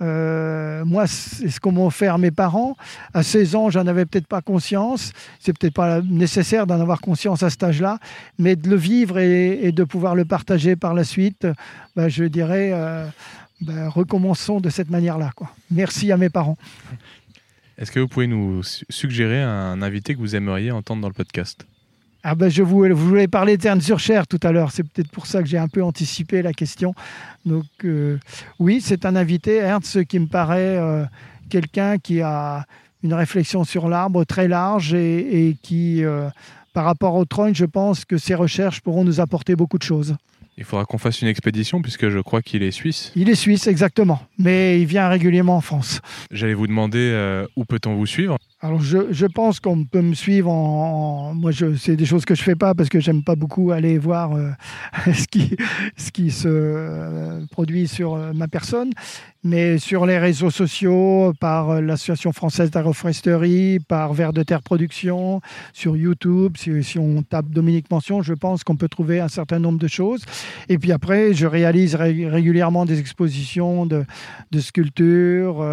[0.00, 2.76] Euh, moi, c'est ce qu'ont offert mes parents.
[3.14, 5.12] À 16 ans, j'en avais peut-être pas conscience.
[5.40, 7.98] C'est peut-être pas nécessaire d'en avoir conscience à cet âge-là,
[8.38, 11.48] mais de le vivre et, de pouvoir le partager par la suite,
[11.96, 13.08] bah, je dirais, euh,
[13.60, 15.32] bah, recommençons de cette manière-là.
[15.72, 16.58] Merci à mes parents.
[17.76, 21.66] Est-ce que vous pouvez nous suggérer un invité que vous aimeriez entendre dans le podcast?
[22.24, 25.40] Ah ben je vous, voulais parler d'Ernst Zurcher tout à l'heure, c'est peut-être pour ça
[25.42, 26.94] que j'ai un peu anticipé la question.
[27.46, 28.18] Donc euh,
[28.58, 31.04] oui, c'est un invité, Ernst, qui me paraît euh,
[31.48, 32.64] quelqu'un qui a
[33.04, 36.28] une réflexion sur l'arbre très large et, qui, euh,
[36.72, 40.16] par rapport au trône, je pense que ses recherches pourront nous apporter beaucoup de choses.
[40.56, 43.12] Il faudra qu'on fasse une expédition puisque je crois qu'il est suisse.
[43.14, 44.20] Il est suisse, exactement.
[44.38, 46.00] Mais il vient régulièrement en France.
[46.32, 48.38] J'allais vous demander où peut-on vous suivre?
[48.60, 52.34] Alors je, je pense qu'on peut me suivre en, moi je c'est des choses que
[52.34, 54.50] je fais pas parce que j'aime pas beaucoup aller voir euh,
[55.14, 55.56] ce qui
[55.96, 58.90] ce qui se euh, produit sur euh, ma personne.
[59.44, 65.40] Mais sur les réseaux sociaux par l'association française d'agroforesterie par Vert de Terre Production
[65.72, 69.60] sur YouTube si, si, on tape Dominique Mention je pense qu'on peut trouver un certain
[69.60, 70.24] nombre de choses.
[70.68, 74.04] Et puis après je réalise ré régulièrement des expositions de,
[74.50, 75.64] de sculptures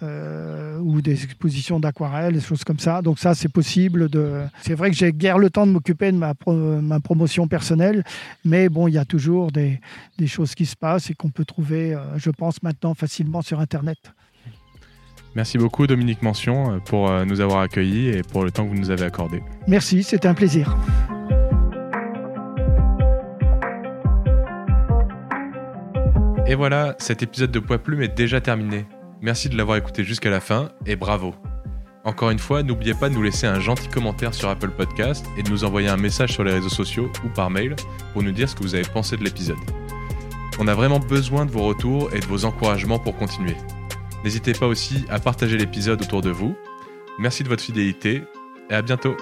[0.00, 3.02] ou des expositions d'aquarelles, des choses comme ça.
[3.02, 4.08] Donc ça, c'est possible.
[4.08, 4.42] De...
[4.62, 8.04] C'est vrai que j'ai guère le temps de m'occuper de ma, ma promotion personnelle,
[8.44, 9.80] mais bon, il y a toujours des,
[10.18, 13.60] des choses qui se passent et qu'on peut trouver, euh, je pense, maintenant facilement sur
[13.60, 13.98] Internet.
[15.34, 18.80] Merci beaucoup Dominique Mention euh, pour nous avoir accueillis et pour le temps que vous
[18.80, 19.42] nous avez accordé.
[19.66, 20.76] Merci, c'était un plaisir.
[26.48, 28.86] Et voilà, cet épisode de Poids Plume est déjà terminé.
[29.20, 31.34] Merci de l'avoir écouté jusqu'à la fin et bravo.
[32.06, 35.42] Encore une fois, n'oubliez pas de nous laisser un gentil commentaire sur Apple Podcast et
[35.42, 37.74] de nous envoyer un message sur les réseaux sociaux ou par mail
[38.12, 39.58] pour nous dire ce que vous avez pensé de l'épisode.
[40.60, 43.56] On a vraiment besoin de vos retours et de vos encouragements pour continuer.
[44.22, 46.56] N'hésitez pas aussi à partager l'épisode autour de vous.
[47.18, 48.22] Merci de votre fidélité
[48.70, 49.16] et à bientôt.